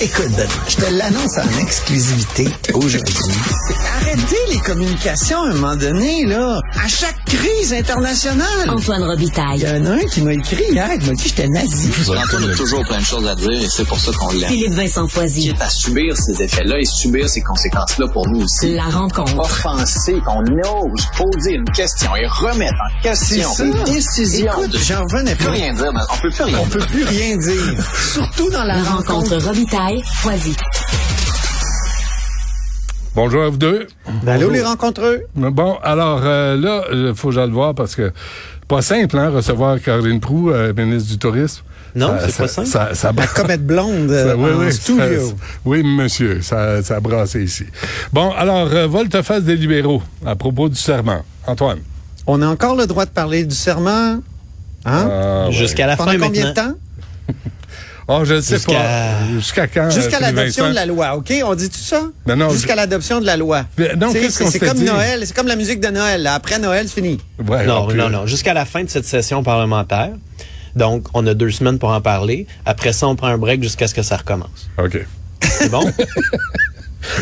Écoute, 0.00 0.30
Benoît, 0.30 0.46
je 0.68 0.76
te 0.76 0.90
l'annonce 0.92 1.38
en 1.38 1.58
exclusivité 1.60 2.48
aujourd'hui. 2.74 3.14
Arrêtez 4.00 4.36
les 4.50 4.58
communications 4.58 5.42
à 5.42 5.48
un 5.50 5.54
moment 5.54 5.76
donné, 5.76 6.24
là. 6.26 6.60
À 6.82 6.88
chaque 6.88 7.24
crise 7.26 7.72
internationale. 7.72 8.68
Antoine 8.68 9.02
Il 9.02 9.06
Robitaille. 9.06 9.60
y 9.60 9.68
en 9.68 9.84
a 9.86 9.90
un 9.94 9.98
qui 10.12 10.22
m'a 10.22 10.32
écrit 10.32 10.64
hier, 10.70 10.88
il 10.98 11.06
m'a 11.06 11.12
dit 11.12 11.22
que 11.22 11.28
j'étais 11.28 11.48
nazi. 11.48 11.90
Antoine 12.08 12.50
a 12.50 12.54
toujours 12.54 12.82
plein 12.84 12.98
de 12.98 13.04
choses 13.04 13.26
à 13.28 13.34
dire 13.34 13.50
et 13.50 13.68
c'est 13.68 13.84
pour 13.84 13.98
ça 14.00 14.10
qu'on 14.12 14.30
l'aime. 14.32 14.48
Philippe 14.50 14.72
Vincent 14.74 15.06
Foisy. 15.08 15.48
Quitte 15.48 15.60
à 15.62 15.70
subir 15.70 16.16
ces 16.16 16.42
effets-là 16.42 16.78
et 16.80 16.84
subir 16.86 17.28
ces 17.28 17.42
conséquences-là 17.42 18.08
pour 18.08 18.26
nous 18.28 18.42
aussi. 18.44 18.74
La 18.74 18.84
rencontre. 18.84 19.38
Offenser, 19.38 20.16
qu'on 20.24 20.40
ose 20.42 21.06
poser 21.16 21.52
une 21.54 21.70
question 21.70 22.16
et 22.16 22.26
remettre 22.26 22.74
en 22.74 23.02
question 23.02 23.50
une 23.60 23.84
décision. 23.84 24.52
Écoute, 24.52 24.70
de... 24.72 24.78
j'en 24.78 25.02
revenais 25.04 25.34
plus 25.36 25.44
pas. 25.46 25.50
rien 25.52 25.74
dire, 25.74 25.92
mais 25.92 26.00
on 26.10 26.16
peut 26.16 26.30
plus 26.30 26.42
rien 26.44 26.58
On 26.60 26.66
peut 26.66 26.78
plus 26.80 27.04
rien 27.04 27.36
dire. 27.36 27.84
Surtout 28.12 28.50
dans 28.50 28.64
la 28.64 28.76
La 28.76 28.82
rencontre. 28.82 29.12
rencontre 29.12 29.36
Bonjour 33.14 33.42
à 33.42 33.48
vous 33.48 33.56
deux. 33.56 33.86
Allô, 34.26 34.48
les 34.50 34.62
rencontreux? 34.62 35.22
Bon, 35.34 35.76
alors 35.82 36.20
euh, 36.22 36.56
là, 36.56 36.84
il 36.92 37.12
faut 37.16 37.28
que 37.28 37.34
j'aille 37.34 37.48
le 37.48 37.52
voir 37.54 37.74
parce 37.74 37.96
que 37.96 38.12
pas 38.68 38.80
simple, 38.80 39.18
hein, 39.18 39.30
recevoir 39.30 39.80
Caroline 39.80 40.20
Proux, 40.20 40.50
euh, 40.50 40.72
ministre 40.72 41.10
du 41.10 41.18
Tourisme. 41.18 41.62
Non, 41.96 42.14
c'est 42.20 42.30
ça- 42.30 42.42
pas 42.44 42.48
simple. 42.48 42.68
Ça, 42.68 42.94
ça, 42.94 43.12
La 43.14 43.26
comète 43.26 43.66
blonde 43.66 44.08
ça- 44.08 44.14
euh, 44.14 44.34
oui, 44.36 44.50
en 44.54 44.58
oui, 44.66 44.72
studio. 44.72 45.20
ça- 45.28 45.34
oui, 45.64 45.82
monsieur, 45.82 46.40
ça, 46.42 46.80
ça 46.84 46.96
a 46.96 47.00
brassé 47.00 47.42
ici. 47.42 47.64
Bon, 48.12 48.30
alors, 48.32 48.68
euh, 48.72 48.86
volte-face 48.86 49.42
des 49.42 49.56
libéraux 49.56 50.02
à 50.24 50.36
propos 50.36 50.68
du 50.68 50.76
serment. 50.76 51.22
Antoine. 51.46 51.80
On 52.28 52.40
a 52.40 52.46
encore 52.46 52.76
le 52.76 52.86
droit 52.86 53.04
de 53.04 53.10
parler 53.10 53.44
du 53.44 53.54
serment? 53.56 54.20
Hein? 54.84 55.08
Ah, 55.10 55.46
ouais. 55.46 55.52
Jusqu'à 55.52 55.88
la 55.88 55.96
Pendant 55.96 56.12
fin 56.12 56.18
combien 56.18 56.50
de 56.50 56.54
temps? 56.54 56.72
Oh, 58.08 58.24
je 58.24 58.34
ne 58.34 58.40
sais 58.40 58.56
Jusqu'à- 58.56 58.72
pas. 58.74 59.26
Jusqu'à 59.34 59.66
quand? 59.68 59.90
Jusqu'à 59.90 60.16
euh, 60.16 60.20
l'adoption 60.20 60.64
Vincent? 60.64 60.70
de 60.70 60.74
la 60.74 60.86
loi, 60.86 61.16
OK? 61.16 61.32
On 61.44 61.54
dit 61.54 61.70
tout 61.70 61.78
ça? 61.78 62.02
Non, 62.26 62.36
non, 62.36 62.50
Jusqu'à 62.50 62.72
je- 62.72 62.76
l'adoption 62.76 63.20
de 63.20 63.26
la 63.26 63.36
loi. 63.36 63.64
Mais 63.78 63.94
non, 63.96 64.12
qu'est-ce 64.12 64.30
c'est 64.38 64.44
qu'on 64.44 64.50
c'est 64.50 64.58
comme 64.58 64.78
dit? 64.78 64.84
Noël, 64.84 65.22
c'est 65.24 65.34
comme 65.34 65.46
la 65.46 65.56
musique 65.56 65.80
de 65.80 65.88
Noël. 65.88 66.22
là. 66.22 66.34
Après 66.34 66.58
Noël, 66.58 66.88
c'est 66.88 67.00
fini. 67.00 67.18
Ouais, 67.46 67.64
Non, 67.66 67.86
non, 67.92 68.08
non. 68.10 68.26
Jusqu'à 68.26 68.54
la 68.54 68.64
fin 68.64 68.82
de 68.84 68.90
cette 68.90 69.04
session 69.06 69.42
parlementaire. 69.42 70.10
Donc, 70.74 71.06
on 71.14 71.26
a 71.26 71.34
deux 71.34 71.50
semaines 71.50 71.78
pour 71.78 71.90
en 71.90 72.00
parler. 72.00 72.46
Après 72.66 72.92
ça, 72.92 73.06
on 73.06 73.14
prend 73.14 73.28
un 73.28 73.38
break 73.38 73.62
jusqu'à 73.62 73.86
ce 73.86 73.94
que 73.94 74.02
ça 74.02 74.16
recommence. 74.16 74.68
OK. 74.78 74.98
C'est 75.42 75.70
bon? 75.70 75.84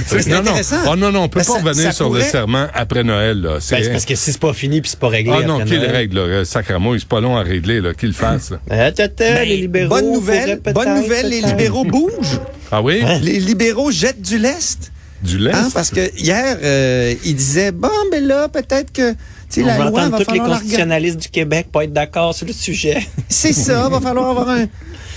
C'est 0.06 0.26
non, 0.28 0.42
non. 0.42 0.52
Oh, 0.90 0.96
non, 0.96 1.10
non, 1.12 1.22
on 1.24 1.28
peut 1.28 1.40
Ben, 1.40 1.46
pas 1.46 1.52
ça- 1.54 1.58
revenir 1.60 1.84
ça 1.84 1.92
sur 1.92 2.12
le 2.12 2.20
serment 2.22 2.66
après 2.74 3.02
Noël. 3.04 3.40
Là. 3.40 3.50
Ben, 3.54 3.60
c'est 3.60 3.90
parce 3.90 4.04
que 4.04 4.14
si 4.14 4.32
c'est 4.32 4.40
pas 4.40 4.52
fini 4.52 4.80
puis 4.80 4.90
c'est 4.90 4.98
pas 5.00 5.08
réglé. 5.08 5.32
Ah 5.36 5.46
non, 5.46 5.54
après 5.56 5.66
qu'il 5.66 5.78
Noël- 5.78 5.90
règle, 5.90 6.16
là. 6.16 6.22
Euh, 6.22 6.44
Sacrement, 6.44 6.92
c'est 6.98 7.08
pas 7.08 7.20
long 7.20 7.36
à 7.36 7.42
régler, 7.42 7.80
là. 7.80 7.94
Qu'il 7.94 8.08
le 8.10 8.14
fasse. 8.14 8.50
là. 8.50 8.58
Ah, 8.70 8.90
Ben, 9.18 9.48
les 9.48 9.56
libéraux. 9.56 9.88
bonne 9.88 10.12
nouvelle, 10.12 10.60
bonne 10.74 10.94
nouvelle, 11.02 11.28
les 11.28 11.40
libéraux 11.42 11.84
bougent. 11.84 12.40
Ah 12.72 12.82
oui? 12.82 13.02
Les 13.22 13.40
libéraux 13.40 13.90
jettent 13.90 14.22
du 14.22 14.38
lest. 14.38 14.92
Du 15.22 15.36
lait? 15.36 15.52
Hein, 15.52 15.68
parce 15.74 15.90
que 15.90 16.00
hier, 16.18 16.56
euh, 16.62 17.14
ils 17.24 17.34
disaient, 17.34 17.72
bon, 17.72 17.90
mais 18.10 18.20
là, 18.20 18.48
peut-être 18.48 18.90
que, 18.90 19.10
tu 19.12 19.16
sais, 19.50 19.62
On 19.62 19.66
la 19.66 19.76
va 19.76 19.90
loi 19.90 20.00
entendre 20.00 20.18
va 20.18 20.24
tous 20.24 20.32
les 20.32 20.38
constitutionnalistes 20.38 21.18
du 21.18 21.28
Québec 21.28 21.66
pas 21.70 21.84
être 21.84 21.92
d'accord 21.92 22.34
sur 22.34 22.46
le 22.46 22.54
sujet. 22.54 23.06
C'est 23.28 23.52
ça, 23.52 23.88
va 23.90 24.00
falloir 24.00 24.30
avoir 24.30 24.48
un, 24.48 24.64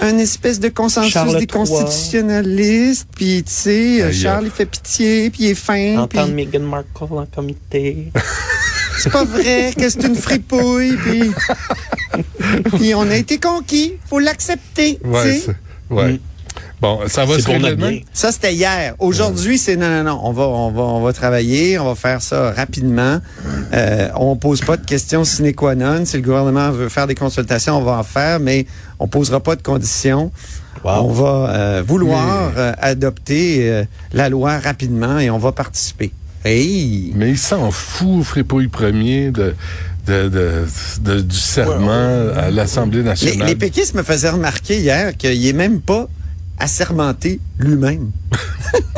un 0.02 0.18
espèce 0.18 0.59
de 0.59 0.70
consensus 0.70 1.14
Charles 1.14 1.34
des 1.34 1.40
III. 1.42 1.48
constitutionnalistes, 1.48 3.08
puis 3.16 3.44
tu 3.44 3.52
sais, 3.52 4.02
euh. 4.02 4.12
Charles, 4.12 4.46
il 4.46 4.52
fait 4.52 4.66
pitié, 4.66 5.30
puis 5.30 5.44
il 5.44 5.50
est 5.52 5.56
fin, 5.56 5.98
Entendre 6.00 6.28
puis 6.28 6.34
Meghan 6.36 6.59
Markle 6.62 7.04
en 7.18 7.26
comité. 7.26 8.12
c'est 9.00 9.12
pas 9.12 9.24
vrai 9.24 9.74
que 9.78 9.90
c'est 9.90 10.04
une 10.04 10.16
fripouille, 10.16 10.98
puis 10.98 11.31
puis 12.78 12.96
on 12.96 13.09
a 13.09 13.16
été 13.16 13.40
conquis, 13.40 13.94
faut 14.09 14.20
l'accepter, 14.20 15.00
tu 15.02 15.08
Ouais, 15.09 15.40
sais. 15.40 15.56
ouais. 15.90 16.14
Mm. 16.14 16.20
Bon, 16.83 16.99
ça 17.07 17.23
va 17.23 17.35
C'est 17.35 17.39
se 17.39 17.45
pour 17.45 17.53
régler 17.53 17.69
notre 17.69 17.81
demain? 17.81 17.91
bien. 17.91 18.01
Ça, 18.11 18.33
c'était 18.33 18.53
hier. 18.53 18.94
Aujourd'hui, 18.99 19.57
c'est 19.57 19.77
non, 19.77 19.89
non, 19.89 20.03
non. 20.03 20.19
On 20.21 20.33
va, 20.33 20.44
on 20.44 20.69
va, 20.71 20.81
on 20.83 21.01
va 21.01 21.13
travailler. 21.13 21.79
On 21.79 21.85
va 21.85 21.95
faire 21.95 22.21
ça 22.21 22.51
rapidement. 22.51 23.19
Euh, 23.73 24.09
on 24.17 24.35
pose 24.35 24.59
pas 24.59 24.75
de 24.75 24.85
questions 24.85 25.23
sine 25.23 25.53
qua 25.55 25.75
non. 25.75 26.03
Si 26.05 26.17
le 26.17 26.23
gouvernement 26.23 26.71
veut 26.71 26.89
faire 26.89 27.07
des 27.07 27.16
consultations, 27.16 27.77
on 27.77 27.83
va 27.83 27.94
en 27.99 28.03
faire, 28.03 28.41
mais 28.41 28.66
on 28.99 29.07
posera 29.07 29.39
pas 29.39 29.55
de 29.55 29.61
conditions. 29.61 30.29
Wow. 30.83 30.91
On 30.91 31.07
va 31.13 31.49
euh, 31.55 31.83
vouloir 31.88 32.51
euh, 32.57 32.73
adopter 32.81 33.59
euh, 33.69 33.83
la 34.11 34.27
loi 34.27 34.59
rapidement 34.59 35.19
et 35.19 35.29
on 35.29 35.38
va 35.38 35.53
participer. 35.53 36.11
Hey! 36.44 37.13
Mais 37.15 37.29
il 37.29 37.38
s'en 37.38 37.71
fout, 37.71 38.25
Fripouille 38.25 38.67
premier, 38.67 39.31
de, 39.31 39.55
de, 40.05 40.27
de, 40.27 40.65
de- 41.00 41.21
du 41.21 41.38
serment 41.38 42.33
à 42.35 42.51
l'Assemblée 42.51 42.97
Les, 42.97 43.03
nationale. 43.05 43.47
les 43.47 43.55
péquistes 43.55 43.94
me 43.95 44.03
faisaient 44.03 44.31
remarquer 44.31 44.79
hier 44.81 45.15
qu'il 45.15 45.47
est 45.47 45.53
même 45.53 45.79
pas 45.79 46.09
assermenté 46.59 47.40
lui-même. 47.59 48.12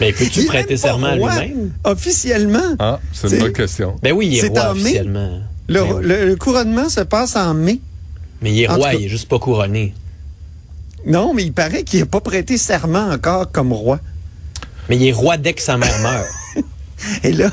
Ben, 0.00 0.12
peux-tu 0.14 0.46
prêter 0.46 0.76
serment 0.76 1.14
lui-même? 1.14 1.70
Officiellement. 1.84 2.74
Ah, 2.80 2.98
c'est 3.12 3.30
une 3.30 3.38
bonne 3.38 3.52
question. 3.52 3.96
Ben 4.02 4.12
oui, 4.12 4.28
il 4.32 4.38
est 4.44 4.48
roi 4.48 4.70
en 4.70 4.74
mai. 4.74 4.80
officiellement. 4.80 5.40
Le, 5.68 5.74
Ben 5.80 5.92
oui. 5.92 6.02
le- 6.06 6.26
le 6.26 6.36
couronnement 6.36 6.88
se 6.88 7.00
passe 7.00 7.36
en 7.36 7.54
mai. 7.54 7.80
Mais 8.42 8.52
il 8.52 8.62
est 8.62 8.68
en 8.68 8.76
roi, 8.76 8.94
il 8.94 9.04
est 9.04 9.08
juste 9.08 9.28
pas 9.28 9.38
couronné. 9.38 9.94
Non, 11.06 11.34
mais 11.34 11.44
il 11.44 11.52
paraît 11.52 11.84
qu'il 11.84 12.00
n'a 12.00 12.06
pas 12.06 12.20
prêté 12.20 12.56
serment 12.58 13.10
encore 13.10 13.52
comme 13.52 13.72
roi. 13.72 14.00
Mais 14.88 14.96
il 14.96 15.06
est 15.06 15.12
roi 15.12 15.36
dès 15.36 15.52
que 15.52 15.62
sa 15.62 15.76
mère 15.76 15.96
meurt. 16.00 16.26
Et 17.22 17.32
là, 17.32 17.50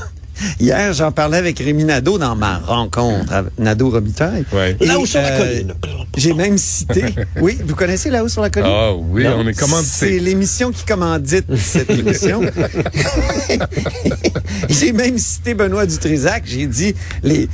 hier, 0.59 0.93
j'en 0.93 1.11
parlais 1.11 1.37
avec 1.37 1.59
Rémi 1.59 1.83
Nadeau 1.83 2.17
dans 2.17 2.35
ma 2.35 2.59
rencontre 2.59 3.33
avec 3.33 3.57
Nadeau 3.59 3.89
Robitaille. 3.89 4.45
Ouais. 4.53 4.77
Et, 4.79 4.85
Là 4.85 4.99
où 4.99 5.05
sur 5.05 5.21
la 5.21 5.31
euh, 5.31 5.37
colline. 5.37 5.73
J'ai 6.15 6.33
même 6.33 6.57
cité. 6.57 7.05
Oui, 7.41 7.57
vous 7.65 7.75
connaissez 7.75 8.09
là-haut 8.09 8.27
sur 8.29 8.41
la 8.41 8.49
colline? 8.49 8.71
Ah 8.73 8.93
oui, 8.93 9.23
Non, 9.23 9.37
on 9.39 9.47
est 9.47 9.53
C'est 9.53 9.59
commandité. 9.59 10.19
l'émission 10.19 10.71
qui 10.71 10.85
commandite 10.85 11.45
cette 11.55 11.89
émission. 11.91 12.41
j'ai 14.69 14.91
même 14.93 15.17
cité 15.17 15.53
Benoît 15.53 15.85
Dutrisac. 15.85 16.43
J'ai 16.45 16.67
dit, 16.67 16.95
les, 17.23 17.49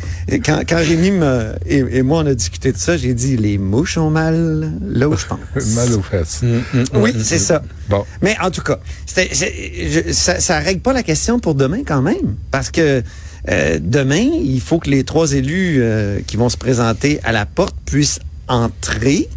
quand, 0.46 0.62
quand 0.68 0.78
Rémi 0.78 1.12
me- 1.12 1.54
et, 1.66 1.84
et 1.92 2.02
moi 2.02 2.22
on 2.24 2.28
a 2.28 2.34
discuté 2.34 2.72
de 2.72 2.78
ça, 2.78 2.98
j'ai 2.98 3.14
dit, 3.14 3.38
les 3.38 3.58
mouches 3.58 3.98
ont 3.98 4.10
mal 4.10 4.72
là 4.86 5.10
où 5.10 5.18
je 5.18 5.26
pense. 5.26 5.40
Mal 5.76 5.94
aux 5.94 6.02
fesses. 6.02 6.42
Mm. 6.44 6.84
Oui, 6.96 7.14
c'est 7.22 7.40
ça. 7.40 7.62
Bon. 7.90 8.06
Mais 8.22 8.36
en 8.42 8.52
tout 8.52 8.62
cas, 8.62 8.80
c'est- 9.06 9.30
je- 9.34 10.12
ça, 10.14 10.40
ça 10.40 10.60
règle 10.60 10.82
pas 10.82 10.94
la 10.94 11.04
question 11.04 11.40
pour 11.40 11.56
demain 11.56 11.84
quand 11.86 12.02
même, 12.02 12.36
parce 12.52 12.70
que 12.74 13.04
euh, 13.50 13.80
demain, 13.82 14.30
il 14.42 14.62
faut 14.62 14.80
que 14.80 14.90
les 14.90 15.04
trois 15.04 15.34
élus 15.34 15.78
euh, 15.80 16.20
qui 16.26 16.38
vont 16.38 16.50
se 16.50 16.58
présenter 16.58 17.20
à 17.24 17.32
la 17.32 17.46
porte 17.46 17.76
puissent 17.86 18.20
entrer. 18.48 19.30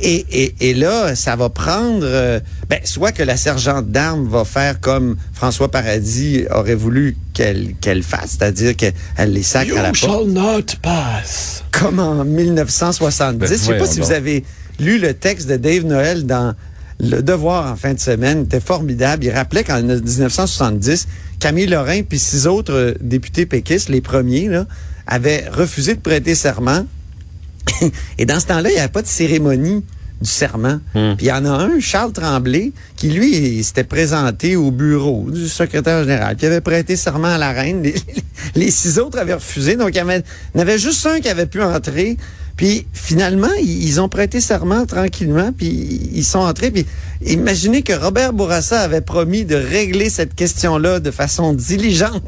Et, 0.00 0.24
et, 0.30 0.54
et 0.70 0.74
là, 0.74 1.16
ça 1.16 1.34
va 1.34 1.48
prendre, 1.48 2.02
euh, 2.04 2.38
ben, 2.68 2.78
soit 2.84 3.10
que 3.10 3.22
la 3.24 3.36
sergente 3.36 3.90
d'armes 3.90 4.28
va 4.28 4.44
faire 4.44 4.78
comme 4.80 5.16
François 5.32 5.70
Paradis 5.72 6.44
aurait 6.54 6.76
voulu 6.76 7.16
qu'elle 7.34 7.74
qu'elle 7.80 8.04
fasse, 8.04 8.36
c'est-à-dire 8.38 8.76
qu'elle 8.76 8.94
les 9.32 9.42
sacre 9.42 9.76
à 9.76 9.82
la 9.82 9.88
You 9.88 9.94
porte 10.06 10.24
shall 10.24 10.32
not 10.32 10.62
pass. 10.82 11.64
comme 11.72 11.98
en 11.98 12.24
1970. 12.24 13.38
Ben, 13.38 13.48
Je 13.48 13.54
sais 13.54 13.76
pas 13.76 13.86
si 13.86 13.98
vous 13.98 14.12
avez 14.12 14.44
lu 14.78 14.98
le 14.98 15.14
texte 15.14 15.48
de 15.48 15.56
Dave 15.56 15.84
Noël 15.84 16.26
dans 16.26 16.54
Le 17.00 17.22
Devoir 17.22 17.72
en 17.72 17.76
fin 17.76 17.94
de 17.94 18.00
semaine. 18.00 18.44
C'était 18.44 18.60
formidable. 18.60 19.24
Il 19.24 19.30
rappelait 19.30 19.64
qu'en 19.64 19.80
1970, 19.82 21.06
Camille 21.38 21.66
Lorrain 21.66 22.02
puis 22.02 22.18
six 22.18 22.46
autres 22.46 22.72
euh, 22.72 22.94
députés 23.00 23.46
péquistes, 23.46 23.88
les 23.88 24.00
premiers, 24.00 24.48
là, 24.48 24.66
avaient 25.06 25.48
refusé 25.48 25.94
de 25.94 26.00
prêter 26.00 26.34
serment. 26.34 26.86
Et 28.18 28.26
dans 28.26 28.40
ce 28.40 28.46
temps-là, 28.46 28.70
il 28.70 28.74
n'y 28.74 28.80
avait 28.80 28.88
pas 28.88 29.02
de 29.02 29.06
cérémonie 29.06 29.84
du 30.20 30.28
serment. 30.28 30.80
Hmm. 30.94 31.14
Puis 31.16 31.26
il 31.26 31.28
y 31.28 31.32
en 31.32 31.44
a 31.44 31.50
un, 31.50 31.78
Charles 31.80 32.12
Tremblay, 32.12 32.72
qui 32.96 33.10
lui 33.10 33.36
il 33.36 33.64
s'était 33.64 33.84
présenté 33.84 34.56
au 34.56 34.70
bureau 34.70 35.26
du 35.30 35.48
secrétaire 35.48 36.02
général, 36.02 36.36
qui 36.36 36.46
avait 36.46 36.60
prêté 36.60 36.96
serment 36.96 37.28
à 37.28 37.38
la 37.38 37.52
reine. 37.52 37.82
Les, 37.84 37.94
les 38.54 38.70
six 38.70 38.98
autres 38.98 39.18
avaient 39.18 39.34
refusé, 39.34 39.76
donc 39.76 39.90
il 39.90 39.96
y, 39.96 40.00
avait, 40.00 40.22
il 40.54 40.58
y 40.58 40.58
en 40.58 40.62
avait 40.62 40.78
juste 40.78 41.06
un 41.06 41.20
qui 41.20 41.28
avait 41.28 41.46
pu 41.46 41.62
entrer. 41.62 42.16
Puis 42.58 42.88
finalement, 42.92 43.54
ils, 43.62 44.00
ont 44.00 44.08
prêté 44.08 44.40
serment 44.40 44.84
tranquillement, 44.84 45.52
puis 45.56 46.10
ils 46.12 46.24
sont 46.24 46.40
entrés. 46.40 46.72
Puis 46.72 46.84
imaginez 47.24 47.82
que 47.82 47.92
Robert 47.92 48.32
Bourassa 48.32 48.80
avait 48.80 49.00
promis 49.00 49.44
de 49.44 49.54
régler 49.54 50.10
cette 50.10 50.34
question-là 50.34 50.98
de 50.98 51.12
façon 51.12 51.54
diligente. 51.54 52.24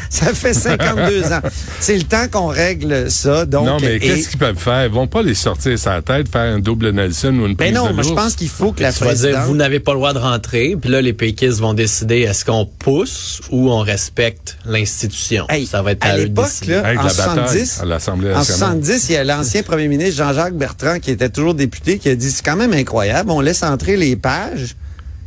Ça 0.10 0.32
fait 0.34 0.54
52 0.54 1.32
ans. 1.32 1.40
C'est 1.80 1.96
le 1.96 2.02
temps 2.04 2.26
qu'on 2.30 2.46
règle 2.46 3.10
ça. 3.10 3.44
Donc, 3.44 3.66
non, 3.66 3.76
mais 3.80 3.96
et- 3.96 3.98
qu'est-ce 4.00 4.28
qu'ils 4.30 4.38
peuvent 4.38 4.56
faire? 4.58 4.86
Ils 4.86 4.90
vont 4.92 5.06
pas 5.06 5.22
les 5.22 5.34
sortir 5.34 5.78
sa 5.78 6.00
tête, 6.02 6.28
faire 6.30 6.54
un 6.54 6.58
double 6.58 6.90
Nelson 6.90 7.28
ou 7.40 7.46
une 7.46 7.54
Ben 7.54 7.72
prise 7.72 7.74
non, 7.74 7.88
de 7.88 7.92
moi 7.94 8.02
je 8.02 8.12
pense 8.14 8.34
qu'il 8.34 8.48
faut 8.48 8.72
que 8.72 8.82
la 8.82 8.92
Tu 8.92 9.00
vas 9.04 9.14
dire, 9.14 9.20
présidente... 9.22 9.46
vous 9.46 9.54
n'avez 9.56 9.80
pas 9.80 9.92
le 9.92 9.98
droit 9.98 10.12
de 10.12 10.18
rentrer, 10.18 10.76
puis 10.80 10.90
là, 10.90 11.00
les 11.02 11.12
péquistes 11.12 11.58
vont 11.60 11.74
décider 11.74 12.20
est-ce 12.20 12.44
qu'on 12.44 12.66
pousse 12.66 13.40
ou 13.50 13.70
on 13.70 13.80
respecte 13.80 14.56
l'institution? 14.66 15.46
Hey, 15.48 15.66
ça 15.66 15.82
va 15.82 15.92
être 15.92 16.04
à 16.04 16.16
l'époque, 16.16 16.46
là, 16.66 16.90
Hey, 16.90 16.98
en 16.98 17.02
la 17.02 17.12
bataille 17.12 17.66
70, 17.66 17.80
à 17.80 17.84
l'Assemblée 17.84 18.30
En 18.32 18.38
nationale. 18.38 18.58
70, 18.82 19.08
il 19.08 19.12
y 19.12 19.16
a 19.16 19.24
l'ancien 19.24 19.62
premier 19.62 19.88
ministre 19.88 20.16
Jean-Jacques 20.16 20.54
Bertrand 20.56 20.98
qui 20.98 21.10
était 21.10 21.28
toujours 21.28 21.54
député 21.54 21.98
qui 21.98 22.08
a 22.08 22.14
dit 22.14 22.30
c'est 22.30 22.44
quand 22.44 22.56
même 22.56 22.72
incroyable, 22.72 23.30
on 23.30 23.40
laisse 23.40 23.62
entrer 23.62 23.96
les 23.96 24.16
pages 24.16 24.76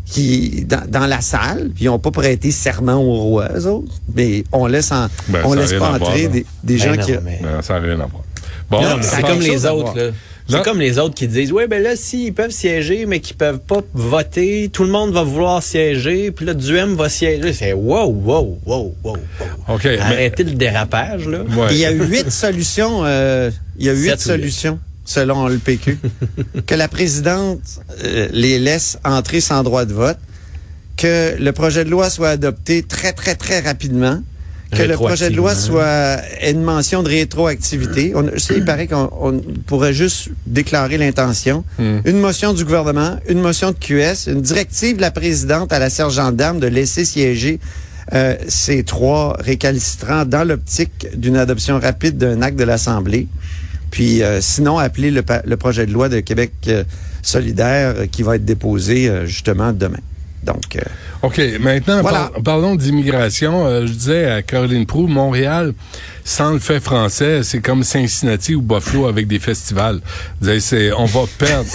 qui 0.05 0.65
dans, 0.67 0.83
dans 0.87 1.07
la 1.07 1.21
salle, 1.21 1.71
puis 1.73 1.85
ils 1.85 1.87
n'ont 1.87 1.99
pas 1.99 2.11
prêté 2.11 2.51
serment 2.51 2.95
au 3.01 3.15
roi, 3.15 3.49
eux 3.55 3.67
autres, 3.67 3.91
mais 4.15 4.43
on 4.51 4.65
laisse 4.67 4.91
en, 4.91 5.07
Ben, 5.29 5.41
on 5.45 5.53
laisse 5.53 5.73
pas 5.73 5.91
entrer 5.93 6.27
des, 6.27 6.45
des 6.63 6.77
Ben 6.77 6.83
gens 6.83 6.95
non, 6.95 7.05
qui 7.05 7.11
mais- 7.23 7.39
Non, 7.41 7.61
ça 7.61 7.73
n'a 7.75 7.79
rien 7.79 7.93
à 7.99 8.05
voir. 8.05 8.23
Bon, 8.69 8.81
c'est 9.01 9.21
comme 9.21 9.39
les 9.39 9.65
autres, 9.65 9.95
là. 9.97 10.11
C'est 10.49 10.61
comme 10.63 10.79
les 10.79 10.99
autres 10.99 11.15
qui 11.15 11.27
disent, 11.27 11.53
ouais, 11.53 11.67
ben 11.67 11.81
là, 11.81 11.95
si, 11.95 12.25
ils 12.27 12.33
peuvent 12.33 12.51
siéger, 12.51 13.05
mais 13.05 13.21
qu'ils 13.21 13.37
peuvent 13.37 13.59
pas 13.59 13.79
voter, 13.93 14.69
tout 14.73 14.83
le 14.83 14.89
monde 14.89 15.11
va 15.13 15.23
vouloir 15.23 15.63
siéger, 15.63 16.31
puis 16.31 16.45
là, 16.45 16.53
Duhem 16.53 16.95
va 16.95 17.07
siéger. 17.07 17.53
C'est 17.53 17.71
wow, 17.71 18.07
wow, 18.07 18.59
wow, 18.65 18.93
wow, 19.03 19.17
wow. 19.39 19.75
OK, 19.75 19.85
mais- 19.85 19.99
Arrêtez 19.99 20.43
le 20.43 20.51
dérapage, 20.51 21.27
là. 21.29 21.39
ouais. 21.43 21.67
Il 21.71 21.77
y 21.77 21.85
a 21.85 21.91
huit 21.91 22.29
solutions, 22.29 23.05
euh, 23.05 23.51
il 23.79 23.85
y 23.85 23.89
a 23.89 23.93
huit. 23.93 24.19
solutions 24.19 24.79
selon 25.05 25.47
le 25.47 25.57
PQ 25.57 25.97
que 26.67 26.75
la 26.75 26.87
présidente 26.87 27.59
euh, 28.03 28.27
les 28.31 28.59
laisse 28.59 28.97
entrer 29.03 29.41
sans 29.41 29.63
droit 29.63 29.85
de 29.85 29.93
vote, 29.93 30.17
que 30.97 31.35
le 31.39 31.51
projet 31.51 31.83
de 31.83 31.89
loi 31.89 32.09
soit 32.09 32.29
adopté 32.29 32.83
très 32.83 33.13
très 33.13 33.35
très 33.35 33.59
rapidement, 33.59 34.21
que 34.71 34.83
le 34.83 34.95
projet 34.95 35.29
de 35.29 35.35
loi 35.35 35.55
soit 35.55 36.17
une 36.47 36.63
mention 36.63 37.03
de 37.03 37.09
rétroactivité. 37.09 38.13
On, 38.15 38.25
il 38.55 38.65
paraît 38.65 38.87
qu'on 38.87 39.09
on 39.19 39.39
pourrait 39.67 39.93
juste 39.93 40.29
déclarer 40.47 40.97
l'intention. 40.97 41.63
Hmm. 41.77 41.99
Une 42.05 42.19
motion 42.19 42.53
du 42.53 42.63
gouvernement, 42.63 43.17
une 43.27 43.39
motion 43.39 43.71
de 43.71 43.77
QS, 43.77 44.27
une 44.31 44.41
directive 44.41 44.97
de 44.97 45.01
la 45.01 45.11
présidente 45.11 45.71
à 45.71 45.79
la 45.79 45.89
sergente 45.89 46.35
d'armes 46.35 46.59
de 46.59 46.67
laisser 46.67 47.05
siéger 47.05 47.59
euh, 48.13 48.35
ces 48.47 48.83
trois 48.83 49.37
récalcitrants 49.39 50.25
dans 50.25 50.43
l'optique 50.43 51.07
d'une 51.15 51.37
adoption 51.37 51.79
rapide 51.79 52.17
d'un 52.17 52.41
acte 52.41 52.57
de 52.57 52.63
l'Assemblée. 52.63 53.27
Puis 53.93 54.23
euh, 54.23 54.41
sinon, 54.41 54.79
appeler 54.79 55.11
le, 55.11 55.23
le 55.45 55.55
projet 55.55 55.85
de 55.85 55.91
loi 55.91 56.09
de 56.09 56.19
Québec 56.19 56.51
euh, 56.67 56.83
solidaire 57.21 57.93
euh, 57.95 58.05
qui 58.07 58.23
va 58.23 58.37
être 58.37 58.43
déposé 58.43 59.07
justement 59.27 59.71
demain. 59.71 59.99
Donc, 60.43 60.75
euh, 60.75 60.81
OK, 61.21 61.39
maintenant, 61.61 62.01
Voilà. 62.01 62.29
par- 62.33 62.43
parlons 62.43 62.75
d'immigration. 62.75 63.65
Euh, 63.65 63.87
je 63.87 63.93
disais 63.93 64.25
à 64.29 64.41
Caroline 64.41 64.85
Proux, 64.85 65.07
Montréal, 65.07 65.73
sans 66.25 66.51
le 66.51 66.59
fait 66.59 66.81
français, 66.81 67.43
c'est 67.43 67.61
comme 67.61 67.83
Cincinnati 67.83 68.53
ou 68.55 68.61
Buffalo 68.61 69.07
avec 69.07 69.27
des 69.27 69.39
festivals. 69.39 70.01
Je 70.41 70.47
disais, 70.47 70.59
c'est, 70.59 70.91
on 70.93 71.05
va 71.05 71.21
perdre, 71.37 71.69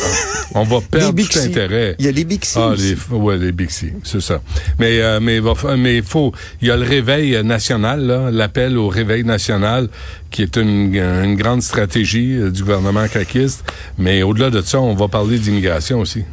on 0.54 0.64
va 0.64 0.80
perdre 0.82 1.22
tout 1.22 1.38
intérêt. 1.38 1.96
Il 1.98 2.04
y 2.04 2.08
a 2.08 2.12
les 2.12 2.24
Bixi 2.24 2.58
Ah, 2.60 2.68
aussi. 2.68 2.94
les, 3.10 3.16
ouais, 3.16 3.38
les 3.38 3.52
Bixi, 3.52 3.92
c'est 4.04 4.20
ça. 4.20 4.42
Mais, 4.78 5.00
euh, 5.00 5.18
mais, 5.20 5.40
mais 5.78 5.96
il 5.96 6.02
faut, 6.02 6.32
il 6.60 6.68
y 6.68 6.70
a 6.70 6.76
le 6.76 6.84
réveil 6.84 7.42
national, 7.42 8.30
l'appel 8.32 8.76
au 8.76 8.88
réveil 8.88 9.24
national, 9.24 9.88
qui 10.30 10.42
est 10.42 10.56
une, 10.56 10.94
une 10.94 11.36
grande 11.36 11.62
stratégie 11.62 12.34
euh, 12.36 12.50
du 12.50 12.62
gouvernement 12.64 13.08
caquiste. 13.08 13.64
Mais 13.96 14.22
au-delà 14.22 14.50
de 14.50 14.60
ça, 14.60 14.78
on 14.78 14.94
va 14.94 15.08
parler 15.08 15.38
d'immigration 15.38 16.00
aussi. 16.00 16.24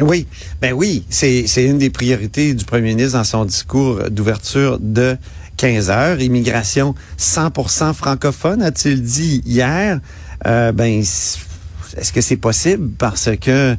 Oui, 0.00 0.26
ben 0.60 0.72
oui, 0.72 1.04
c'est 1.08 1.46
c'est 1.46 1.64
une 1.64 1.78
des 1.78 1.90
priorités 1.90 2.54
du 2.54 2.64
premier 2.64 2.94
ministre 2.94 3.16
dans 3.16 3.24
son 3.24 3.44
discours 3.44 4.10
d'ouverture 4.10 4.78
de 4.80 5.16
15 5.56 5.90
heures. 5.90 6.20
Immigration 6.20 6.94
100% 7.18 7.94
francophone, 7.94 8.62
a-t-il 8.62 9.02
dit 9.02 9.42
hier. 9.46 10.00
Euh, 10.46 10.72
ben, 10.72 11.00
est-ce 11.00 12.12
que 12.12 12.20
c'est 12.20 12.36
possible? 12.36 12.90
Parce 12.98 13.30
que 13.40 13.76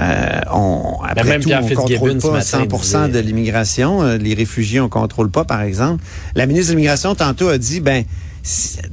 euh, 0.00 0.40
on, 0.52 1.00
après 1.02 1.24
même 1.24 1.42
tout, 1.42 1.50
on 1.50 1.74
contrôle 1.74 2.18
pas 2.18 2.30
matin, 2.30 2.64
100% 2.64 3.10
de 3.10 3.18
l'immigration. 3.18 4.02
Euh, 4.02 4.16
les 4.16 4.34
réfugiés, 4.34 4.80
on 4.80 4.88
contrôle 4.88 5.30
pas, 5.30 5.44
par 5.44 5.62
exemple. 5.62 6.02
La 6.34 6.46
ministre 6.46 6.68
de 6.68 6.76
l'immigration 6.76 7.14
tantôt 7.14 7.48
a 7.48 7.58
dit, 7.58 7.80
ben, 7.80 8.04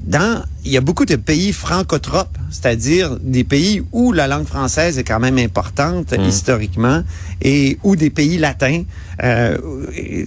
dans, 0.01 0.43
il 0.65 0.71
y 0.71 0.77
a 0.77 0.81
beaucoup 0.81 1.05
de 1.05 1.15
pays 1.15 1.53
francotropes, 1.53 2.37
c'est-à-dire 2.51 3.17
des 3.21 3.43
pays 3.43 3.81
où 3.91 4.11
la 4.11 4.27
langue 4.27 4.47
française 4.47 4.97
est 4.97 5.03
quand 5.03 5.19
même 5.19 5.37
importante 5.37 6.13
historiquement 6.27 7.03
et 7.41 7.77
où 7.83 7.95
des 7.95 8.09
pays 8.09 8.37
latins, 8.37 8.83
euh, 9.23 9.57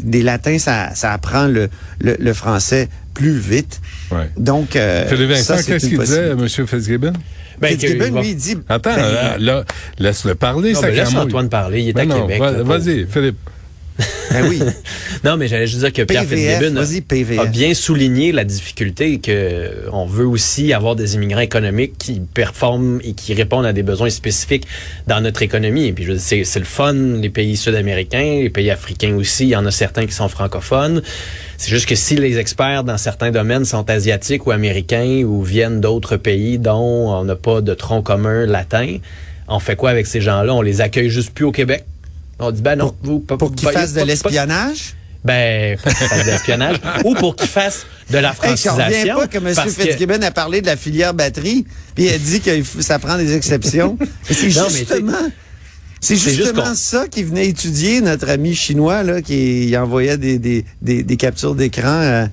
des 0.03 0.23
latins, 0.23 0.59
ça, 0.59 0.95
ça 0.95 1.13
apprend 1.13 1.47
le, 1.47 1.69
le, 2.01 2.17
le 2.19 2.33
français 2.33 2.89
plus 3.15 3.39
vite. 3.39 3.81
Ouais. 4.11 4.31
Donc, 4.37 4.77
euh, 4.77 5.09
qu'est-ce 5.09 5.87
qu'il 5.87 5.99
disait. 5.99 6.31
M. 6.31 6.49
Fitzgibbon? 6.49 7.13
Ben, 7.61 7.77
Fitzgibbon, 7.79 8.13
va- 8.13 8.21
lui, 8.21 8.31
il 8.31 8.37
dit... 8.37 8.57
Attends, 8.69 8.95
ben, 8.95 9.13
là, 9.13 9.39
là, 9.39 9.65
laisse-le 9.99 10.37
parler, 10.37 10.73
Non, 10.73 10.81
ça 10.81 10.87
ben, 10.89 10.97
laisse. 10.97 11.15
Antoine 11.15 11.49
parler, 11.49 11.81
il 11.83 11.89
est 11.89 11.93
Ben 11.93 12.11
à 12.11 12.15
non, 12.15 12.21
Québec. 12.23 12.41
va-. 12.41 12.63
Vas-y, 12.63 13.07
Philippe. 13.11 13.39
Ben 14.31 14.47
oui. 14.49 14.61
Non, 15.25 15.37
mais 15.37 15.49
j'allais 15.49 15.67
juste 15.67 15.81
dire 15.81 15.93
que 15.93 16.03
Pierre 16.03 16.23
PVF, 16.37 16.61
a- 16.77 16.81
a 17.41 17.47
bien 17.47 17.75
souligné 17.75 18.31
la 18.31 18.45
difficulté 18.45 19.19
que 19.19 19.89
on 19.93 20.07
veut 20.07 20.27
aussi 20.27 20.73
avoir 20.73 20.95
des 20.95 21.17
immigrants 21.17 21.41
économiques 21.41 21.95
qui 21.99 22.21
performent 22.33 23.01
et 23.03 23.15
qui 23.15 23.35
répondent 23.35 23.67
à 23.67 23.73
des 23.73 23.83
besoins 23.83 24.11
spécifiques 24.11 24.67
dans 25.09 25.21
notre 25.21 25.43
économie. 25.43 25.87
Et 25.87 25.93
puis, 25.93 26.07
c'est, 26.19 26.45
c'est 26.45 26.61
le 26.61 26.65
fun, 26.65 26.93
les 26.95 27.31
pays 27.31 27.57
sud-américains, 27.57 28.41
les 28.43 28.51
pays 28.51 28.71
africains 28.71 29.15
aussi, 29.17 29.45
il 29.45 29.51
y 29.51 29.57
en 29.57 29.67
a 29.67 29.71
certains 29.73 30.07
qui 30.07 30.13
sont 30.15 30.29
francophones. 30.29 31.03
C'est 31.57 31.71
juste 31.71 31.87
que 31.89 31.97
si 31.97 32.15
les 32.15 32.39
experts 32.39 32.85
dans 32.85 32.99
certains 32.99 33.33
domaines 33.33 33.65
sont 33.65 33.91
asiatiques 33.91 34.47
ou 34.47 34.53
américains 34.53 35.25
ou 35.25 35.43
viennent 35.43 35.81
d'autres 35.81 36.17
pays 36.17 36.59
dont 36.59 37.11
on 37.13 37.25
n'a 37.25 37.35
pas 37.35 37.61
de 37.61 37.75
tronc 37.75 38.03
commun 38.03 38.47
latin, 38.47 38.99
on 39.49 39.59
fait 39.59 39.75
quoi 39.75 39.91
avec 39.91 40.07
ces 40.07 40.21
gens-là? 40.21 40.55
On 40.55 40.63
les 40.63 40.81
accueille 40.81 41.11
juste 41.11 41.33
plus 41.33 41.45
au 41.47 41.53
Québec? 41.53 41.85
On 42.39 42.51
dit, 42.51 42.63
ben 42.63 42.77
non, 42.77 42.95
vous, 43.03 43.19
pas- 43.21 43.37
Pour 43.37 43.55
qu'ils 43.55 43.67
pas- 43.69 43.73
fassent 43.73 43.93
de 43.95 44.03
l'espionnage? 44.03 44.95
ben, 45.25 45.77
pour 45.79 45.93
qu'il 45.93 46.07
fasse 46.07 46.25
de 46.25 46.31
l'espionnage 46.31 46.77
ou 47.05 47.15
pour 47.15 47.35
qu'il 47.37 47.49
fasse 47.49 47.85
de 48.11 48.19
la 48.19 48.29
Hey, 48.31 48.35
je 48.57 48.63
francisation. 48.69 49.17
pas 49.17 49.27
que 49.27 49.39
M. 49.39 49.55
que- 49.55 49.71
Fitzgibbon 49.71 50.23
a 50.23 50.31
parlé 50.31 50.61
de 50.61 50.67
la 50.67 50.77
filière 50.77 51.13
batterie, 51.15 51.67
puis 51.95 52.05
il 52.05 52.13
a 52.13 52.19
dit 52.19 52.41
que 52.41 52.63
ça 52.81 52.99
prend 53.01 53.17
des 53.19 53.35
exceptions. 53.37 53.99
C'est 54.23 54.51
justement, 54.51 55.13
c'est 56.01 56.15
c'est 56.15 56.23
juste 56.23 56.37
justement 56.37 56.75
ça 56.77 57.09
qui 57.09 57.25
venait 57.25 57.49
étudier 57.49 58.01
notre 58.01 58.29
ami 58.31 58.55
chinois 58.55 59.03
là, 59.03 59.21
qui 59.21 59.77
envoyait 59.77 60.17
des, 60.17 60.39
des, 60.39 60.65
des, 60.81 61.03
des 61.03 61.17
captures 61.17 61.57
d'écran 61.57 61.89
euh, 61.89 62.27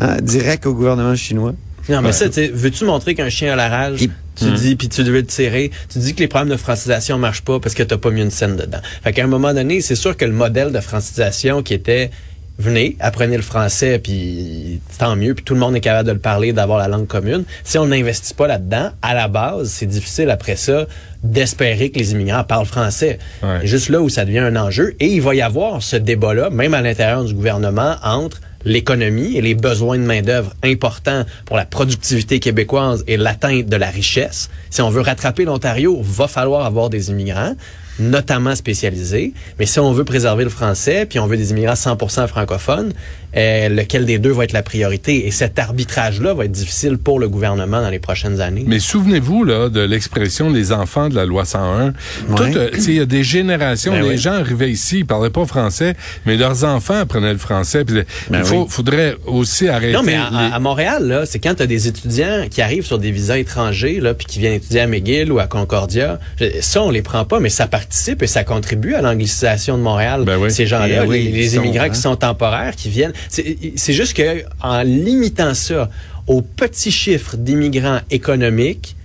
euh, 0.00 0.18
direct 0.20 0.66
au 0.66 0.74
gouvernement 0.74 1.14
chinois. 1.14 1.54
Non, 1.88 2.02
mais 2.02 2.12
ça, 2.12 2.28
tu 2.28 2.34
sais, 2.34 2.50
veux-tu 2.52 2.84
montrer 2.84 3.14
qu'un 3.14 3.28
chien 3.28 3.52
a 3.52 3.56
la 3.56 3.68
rage? 3.68 3.98
Puis- 3.98 4.10
tu 4.34 4.50
dis, 4.52 4.76
puis 4.76 4.88
tu 4.88 5.02
veux 5.02 5.12
le 5.12 5.26
tirer. 5.26 5.70
Tu 5.90 5.98
dis 5.98 6.14
que 6.14 6.20
les 6.20 6.26
problèmes 6.28 6.50
de 6.50 6.56
francisation 6.56 7.18
marchent 7.18 7.42
pas 7.42 7.60
parce 7.60 7.74
que 7.74 7.82
t'as 7.82 7.98
pas 7.98 8.10
mis 8.10 8.22
une 8.22 8.30
scène 8.30 8.56
dedans. 8.56 8.80
Fait 9.04 9.12
qu'à 9.12 9.24
un 9.24 9.26
moment 9.26 9.52
donné, 9.52 9.82
c'est 9.82 9.94
sûr 9.94 10.16
que 10.16 10.24
le 10.24 10.32
modèle 10.32 10.72
de 10.72 10.80
francisation 10.80 11.62
qui 11.62 11.74
était 11.74 12.10
venez, 12.58 12.96
apprenez 13.00 13.36
le 13.36 13.42
français, 13.42 13.98
puis 13.98 14.80
tant 14.98 15.16
mieux, 15.16 15.34
puis 15.34 15.44
tout 15.44 15.54
le 15.54 15.60
monde 15.60 15.74
est 15.74 15.80
capable 15.80 16.06
de 16.06 16.12
le 16.12 16.18
parler, 16.18 16.52
d'avoir 16.52 16.78
la 16.78 16.88
langue 16.88 17.06
commune. 17.06 17.44
Si 17.64 17.76
on 17.78 17.86
n'investit 17.86 18.34
pas 18.34 18.46
là-dedans, 18.46 18.90
à 19.02 19.14
la 19.14 19.28
base, 19.28 19.68
c'est 19.70 19.86
difficile 19.86 20.30
après 20.30 20.56
ça 20.56 20.86
d'espérer 21.22 21.90
que 21.90 21.98
les 21.98 22.12
immigrants 22.12 22.44
parlent 22.44 22.66
français. 22.66 23.18
Ouais. 23.42 23.60
Juste 23.66 23.88
là 23.88 24.00
où 24.00 24.08
ça 24.08 24.24
devient 24.24 24.40
un 24.40 24.56
enjeu. 24.56 24.94
Et 25.00 25.06
il 25.08 25.22
va 25.22 25.34
y 25.34 25.42
avoir 25.42 25.82
ce 25.82 25.96
débat-là, 25.96 26.50
même 26.50 26.74
à 26.74 26.82
l'intérieur 26.82 27.24
du 27.24 27.34
gouvernement, 27.34 27.96
entre 28.02 28.40
l'économie 28.64 29.36
et 29.36 29.40
les 29.40 29.54
besoins 29.54 29.98
de 29.98 30.04
main-d'œuvre 30.04 30.52
importants 30.62 31.24
pour 31.44 31.56
la 31.56 31.64
productivité 31.64 32.40
québécoise 32.40 33.04
et 33.06 33.16
l'atteinte 33.16 33.66
de 33.66 33.76
la 33.76 33.90
richesse. 33.90 34.50
Si 34.70 34.80
on 34.82 34.90
veut 34.90 35.00
rattraper 35.00 35.44
l'Ontario, 35.44 36.00
va 36.02 36.28
falloir 36.28 36.64
avoir 36.64 36.90
des 36.90 37.10
immigrants 37.10 37.54
notamment 37.98 38.54
spécialisés. 38.54 39.32
Mais 39.58 39.66
si 39.66 39.78
on 39.80 39.92
veut 39.92 40.04
préserver 40.04 40.44
le 40.44 40.50
français, 40.50 41.06
puis 41.06 41.18
on 41.18 41.26
veut 41.26 41.36
des 41.36 41.50
immigrants 41.50 41.74
100% 41.74 42.26
francophones, 42.26 42.92
euh, 43.34 43.68
lequel 43.70 44.04
des 44.04 44.18
deux 44.18 44.30
va 44.32 44.44
être 44.44 44.52
la 44.52 44.62
priorité? 44.62 45.26
Et 45.26 45.30
cet 45.30 45.58
arbitrage-là 45.58 46.34
va 46.34 46.44
être 46.44 46.52
difficile 46.52 46.98
pour 46.98 47.18
le 47.18 47.28
gouvernement 47.28 47.80
dans 47.80 47.88
les 47.90 47.98
prochaines 47.98 48.40
années. 48.40 48.64
Mais 48.66 48.78
souvenez-vous 48.78 49.44
là 49.44 49.68
de 49.68 49.80
l'expression 49.80 50.50
des 50.50 50.72
enfants 50.72 51.08
de 51.08 51.14
la 51.14 51.24
loi 51.24 51.44
101. 51.44 51.92
Tout, 52.36 52.42
euh, 52.42 52.70
il 52.86 52.94
y 52.94 53.00
a 53.00 53.06
des 53.06 53.24
générations, 53.24 53.92
Ben 53.92 54.02
les 54.02 54.08
oui. 54.10 54.18
gens 54.18 54.32
arrivaient 54.34 54.70
ici, 54.70 54.98
ils 54.98 55.06
parlaient 55.06 55.30
pas 55.30 55.46
français, 55.46 55.94
mais 56.26 56.36
leurs 56.36 56.64
enfants 56.64 56.94
apprenaient 57.00 57.32
le 57.32 57.38
français. 57.38 57.84
Puis 57.84 57.96
il 58.30 58.44
faut, 58.44 58.66
faudrait 58.68 59.16
aussi 59.26 59.68
arrêter. 59.68 59.92
Ben 59.92 59.98
Non, 59.98 60.02
mais 60.04 60.14
à, 60.14 60.28
les- 60.30 60.52
à- 60.52 60.54
à 60.56 60.58
Montréal, 60.58 61.06
là, 61.06 61.24
c'est 61.26 61.38
quand 61.38 61.54
tu 61.54 61.62
as 61.62 61.66
des 61.66 61.88
étudiants 61.88 62.46
qui 62.50 62.60
arrivent 62.60 62.84
sur 62.86 62.98
des 62.98 63.10
visas 63.12 63.38
étrangers, 63.38 64.00
là, 64.00 64.12
puis 64.14 64.26
qui 64.26 64.38
viennent 64.40 64.54
étudier 64.54 64.80
à 64.80 64.86
McGill 64.86 65.32
ou 65.32 65.38
à 65.38 65.46
Concordia. 65.46 66.18
Ça, 66.60 66.82
on 66.82 66.90
les 66.90 67.02
prend 67.02 67.24
pas, 67.24 67.40
mais 67.40 67.48
ça 67.48 67.66
participe 67.82 68.22
et 68.22 68.26
ça 68.26 68.44
contribue 68.44 68.94
à 68.94 69.02
l'anglicisation 69.02 69.76
de 69.76 69.82
Montréal. 69.82 70.24
Ben 70.24 70.38
oui. 70.38 70.50
Ces 70.50 70.66
gens-là, 70.66 71.04
oui, 71.04 71.30
les, 71.32 71.48
sont, 71.48 71.62
immigrants 71.62 71.84
hein. 71.84 71.90
qui 71.90 72.00
sont 72.00 72.16
temporaires, 72.16 72.76
qui 72.76 72.88
viennent. 72.88 73.12
C'est 73.28 73.92
juste 73.92 74.14
que 74.14 74.44
en 74.60 74.82
limitant 74.82 75.54
ça, 75.54 75.90
au 76.26 76.42
petit 76.42 76.92
chiffre 76.92 77.36
d'immigrants 77.36 78.00
économiques, 78.10 78.96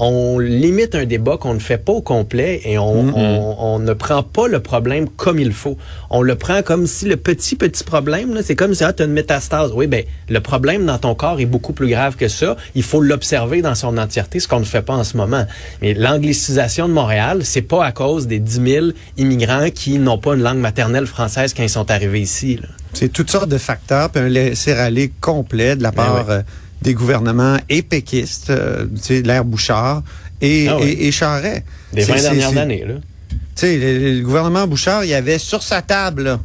on 0.00 0.38
limite 0.38 0.94
un 0.94 1.04
débat 1.04 1.36
qu'on 1.36 1.54
ne 1.54 1.58
fait 1.58 1.78
pas 1.78 1.92
au 1.92 2.00
complet 2.00 2.60
et 2.64 2.78
on, 2.78 3.16
on, 3.16 3.56
on 3.58 3.78
ne 3.78 3.92
prend 3.92 4.22
pas 4.22 4.48
le 4.48 4.60
problème 4.60 5.08
comme 5.08 5.38
il 5.38 5.52
faut. 5.52 5.76
On 6.08 6.22
le 6.22 6.34
prend 6.36 6.62
comme 6.62 6.86
si 6.86 7.04
le 7.04 7.16
petit, 7.16 7.54
petit 7.54 7.84
problème, 7.84 8.34
là, 8.34 8.40
c'est 8.42 8.56
comme 8.56 8.74
si 8.74 8.82
ah, 8.82 8.92
tu 8.92 9.02
as 9.02 9.06
une 9.06 9.12
métastase. 9.12 9.72
Oui, 9.74 9.86
ben 9.86 10.04
le 10.28 10.40
problème 10.40 10.86
dans 10.86 10.98
ton 10.98 11.14
corps 11.14 11.38
est 11.40 11.46
beaucoup 11.46 11.72
plus 11.72 11.88
grave 11.88 12.16
que 12.16 12.28
ça. 12.28 12.56
Il 12.74 12.82
faut 12.82 13.00
l'observer 13.00 13.60
dans 13.62 13.74
son 13.74 13.98
entièreté, 13.98 14.40
ce 14.40 14.48
qu'on 14.48 14.60
ne 14.60 14.64
fait 14.64 14.82
pas 14.82 14.94
en 14.94 15.04
ce 15.04 15.16
moment. 15.16 15.44
Mais 15.82 15.94
l'anglicisation 15.94 16.88
de 16.88 16.94
Montréal, 16.94 17.40
c'est 17.44 17.62
pas 17.62 17.84
à 17.84 17.92
cause 17.92 18.26
des 18.26 18.38
10 18.38 18.70
000 18.70 18.86
immigrants 19.18 19.68
qui 19.74 19.98
n'ont 19.98 20.18
pas 20.18 20.34
une 20.34 20.42
langue 20.42 20.58
maternelle 20.58 21.06
française 21.06 21.52
quand 21.54 21.62
ils 21.62 21.68
sont 21.68 21.90
arrivés 21.90 22.20
ici. 22.20 22.58
C'est 22.94 23.12
toutes 23.12 23.30
sortes 23.30 23.48
de 23.48 23.58
facteurs, 23.58 24.10
puis 24.10 24.22
un 24.22 24.28
laisser-aller 24.28 25.12
complet 25.20 25.76
de 25.76 25.82
la 25.82 25.90
Ben 25.90 26.02
part 26.02 26.26
ouais. 26.26 26.34
euh, 26.34 26.42
des 26.82 26.94
gouvernements 26.94 27.58
et 27.68 27.82
péquistes, 27.82 28.50
euh, 28.50 28.86
tu 28.96 29.02
sais, 29.02 29.22
l'air 29.22 29.44
Bouchard 29.44 30.02
et, 30.40 30.66
Ah 30.68 30.76
oui. 30.78 30.88
et, 30.98 31.08
et 31.08 31.12
Charest. 31.12 31.62
Des 31.92 32.02
C'est- 32.02 32.12
20 32.12 32.16
c'est- 32.18 32.22
dernières 32.22 32.56
années. 32.58 32.84
Là. 32.86 32.94
Tu 33.30 33.36
sais, 33.54 33.76
le, 33.78 34.14
le 34.18 34.22
gouvernement 34.22 34.66
Bouchard, 34.66 35.04
il 35.04 35.10
y 35.10 35.14
avait 35.14 35.38
sur 35.38 35.62
sa 35.62 35.82
table, 35.82 36.22
là, 36.22 36.40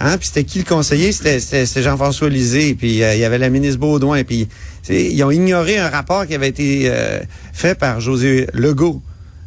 hein, 0.00 0.18
puis 0.18 0.26
c'était 0.26 0.44
qui 0.44 0.58
le 0.58 0.64
conseiller? 0.64 1.12
C'était, 1.12 1.82
Jean-François 1.82 2.28
Lisée, 2.28 2.74
puis 2.74 3.02
euh, 3.02 3.14
il 3.14 3.20
y 3.20 3.24
avait 3.24 3.38
la 3.38 3.48
ministre 3.48 3.78
Baudouin, 3.80 4.22
puis 4.24 4.46
ils 4.90 5.22
ont 5.24 5.30
ignoré 5.30 5.78
un 5.78 5.88
rapport 5.88 6.26
qui 6.26 6.34
avait 6.34 6.48
été 6.48 6.82
euh, 6.86 7.20
fait 7.52 7.74
par 7.78 8.00
José 8.00 8.46
Legault. 8.52 9.00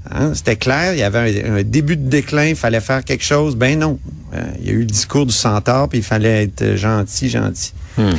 Hein, 0.09 0.33
c'était 0.33 0.55
clair, 0.55 0.93
il 0.93 0.99
y 0.99 1.03
avait 1.03 1.43
un, 1.45 1.55
un 1.57 1.63
début 1.63 1.95
de 1.95 2.09
déclin, 2.09 2.47
il 2.47 2.55
fallait 2.55 2.81
faire 2.81 3.03
quelque 3.03 3.23
chose. 3.23 3.55
Ben 3.55 3.77
non. 3.77 3.99
Euh, 4.33 4.41
il 4.59 4.65
y 4.65 4.69
a 4.69 4.73
eu 4.73 4.79
le 4.79 4.85
discours 4.85 5.25
du 5.25 5.33
centaure, 5.33 5.89
puis 5.89 5.99
il 5.99 6.03
fallait 6.03 6.45
être 6.45 6.75
gentil, 6.75 7.29
gentil. 7.29 7.73
Le 7.97 8.13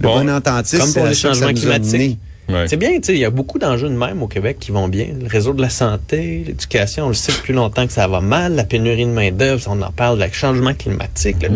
Bon, 0.00 0.20
bon 0.20 0.30
ententiste, 0.30 0.82
comme 0.82 0.92
pour 0.92 1.06
les 1.06 1.14
changements 1.14 1.52
climatiques. 1.52 2.18
Ouais. 2.52 2.66
C'est 2.68 2.76
bien, 2.76 2.90
tu 2.96 2.98
sais, 3.04 3.14
il 3.14 3.20
y 3.20 3.24
a 3.24 3.30
beaucoup 3.30 3.58
d'enjeux 3.58 3.88
de 3.88 3.94
même 3.96 4.22
au 4.22 4.26
Québec 4.28 4.56
qui 4.60 4.70
vont 4.72 4.88
bien. 4.88 5.06
Le 5.20 5.26
réseau 5.28 5.52
de 5.52 5.60
la 5.62 5.70
santé, 5.70 6.44
l'éducation, 6.46 7.06
on 7.06 7.08
le 7.08 7.14
sait 7.14 7.32
depuis 7.32 7.52
longtemps 7.52 7.86
que 7.86 7.92
ça 7.92 8.06
va 8.08 8.20
mal. 8.20 8.54
La 8.54 8.64
pénurie 8.64 9.04
de 9.04 9.10
main-d'œuvre, 9.10 9.62
on 9.68 9.80
en 9.82 9.90
parle, 9.92 10.18
le 10.20 10.26
changement 10.32 10.74
climatique. 10.74 11.36
là. 11.42 11.48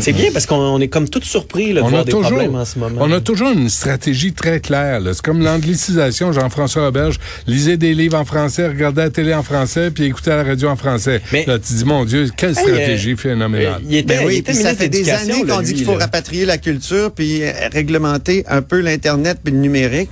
C'est 0.00 0.12
bien 0.12 0.30
parce 0.32 0.46
qu'on 0.46 0.56
on 0.56 0.80
est 0.80 0.88
comme 0.88 1.08
tous 1.08 1.22
surpris 1.22 1.72
là, 1.72 1.80
de 1.82 1.86
On 1.86 1.90
voir 1.90 2.02
a, 2.02 2.04
des 2.04 2.10
toujours, 2.12 2.30
problèmes 2.30 2.54
en 2.54 2.64
ce 2.64 2.78
moment. 2.78 3.00
on 3.00 3.12
a 3.12 3.20
toujours 3.20 3.50
une 3.50 3.68
stratégie 3.68 4.32
très 4.32 4.60
claire. 4.60 5.00
C'est 5.12 5.22
comme 5.22 5.42
l'anglicisation, 5.42 6.32
Jean-François 6.32 6.88
Auberge. 6.88 7.18
Lisez 7.46 7.76
des 7.76 7.94
livres 7.94 8.18
en 8.18 8.24
français, 8.24 8.66
regardez 8.68 9.02
la 9.02 9.10
télé 9.10 9.34
en 9.34 9.42
français, 9.42 9.90
puis 9.90 10.04
écoutez 10.04 10.30
la 10.30 10.44
radio 10.44 10.68
en 10.68 10.76
français. 10.76 11.20
Mais- 11.32 11.44
là, 11.46 11.58
tu 11.58 11.72
dis, 11.74 11.84
mon 11.84 12.04
Dieu, 12.04 12.28
quelle 12.36 12.50
Hey, 12.50 12.56
stratégie 12.56 13.12
euh, 13.12 13.16
phénoménale. 13.16 13.80
il 13.88 13.96
était, 13.96 14.14
Ben 14.16 14.20
il 14.22 14.26
oui, 14.26 14.36
était 14.38 14.52
puis 14.52 14.60
ça 14.62 14.74
fait 14.74 14.88
des 14.88 15.08
années 15.10 15.44
qu'on 15.48 15.60
dit 15.62 15.74
qu'il 15.74 15.84
faut 15.84 15.92
là. 15.92 16.00
rapatrier 16.04 16.44
la 16.44 16.58
culture 16.58 17.10
puis 17.12 17.42
euh, 17.42 17.50
réglementer 17.72 18.44
un 18.48 18.62
peu 18.62 18.80
l'internet 18.80 19.38
puis 19.42 19.52
le 19.52 19.58
numérique. 19.60 20.10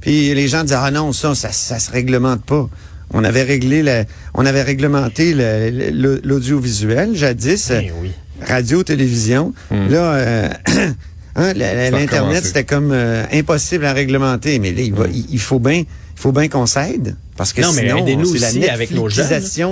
Puis 0.00 0.34
les 0.34 0.48
gens 0.48 0.62
disaient 0.62 0.76
ah 0.78 0.90
non 0.90 1.12
ça 1.12 1.34
ça 1.34 1.50
ça 1.52 1.78
se 1.78 1.90
réglemente 1.90 2.44
pas. 2.44 2.68
On 3.10 3.24
avait 3.24 3.42
réglé 3.42 3.82
la, 3.82 4.04
on 4.34 4.44
avait 4.44 4.62
réglementé 4.62 5.32
le- 5.34 5.90
le- 5.90 6.20
l'audiovisuel 6.24 7.14
jadis, 7.16 7.70
Eh 7.70 7.90
oui. 8.02 8.10
radio, 8.46 8.82
télévision. 8.82 9.54
Là, 9.70 10.12
euh, 10.14 10.48
hein, 11.36 11.52
l'internet 11.54 12.44
c'était 12.44 12.64
comme 12.64 12.90
euh, 12.92 13.24
impossible 13.32 13.86
à 13.86 13.92
réglementer. 13.94 14.58
Mais 14.58 14.72
là, 14.72 14.82
il, 14.82 14.92
va- 14.92 15.06
il- 15.12 15.26
il 15.30 15.40
faut 15.40 15.58
bien, 15.58 15.84
faut 16.18 16.32
bien 16.32 16.48
qu'on 16.48 16.66
s'aide 16.66 17.16
parce 17.36 17.52
que 17.52 17.60
Non, 17.62 17.72
mais 17.72 17.82
sinon 17.82 17.98
aidez-nous 17.98 18.36
c'est 18.36 18.58
la 18.58 18.72
avec 18.72 18.90
nos 18.90 19.08
jeunes. 19.08 19.28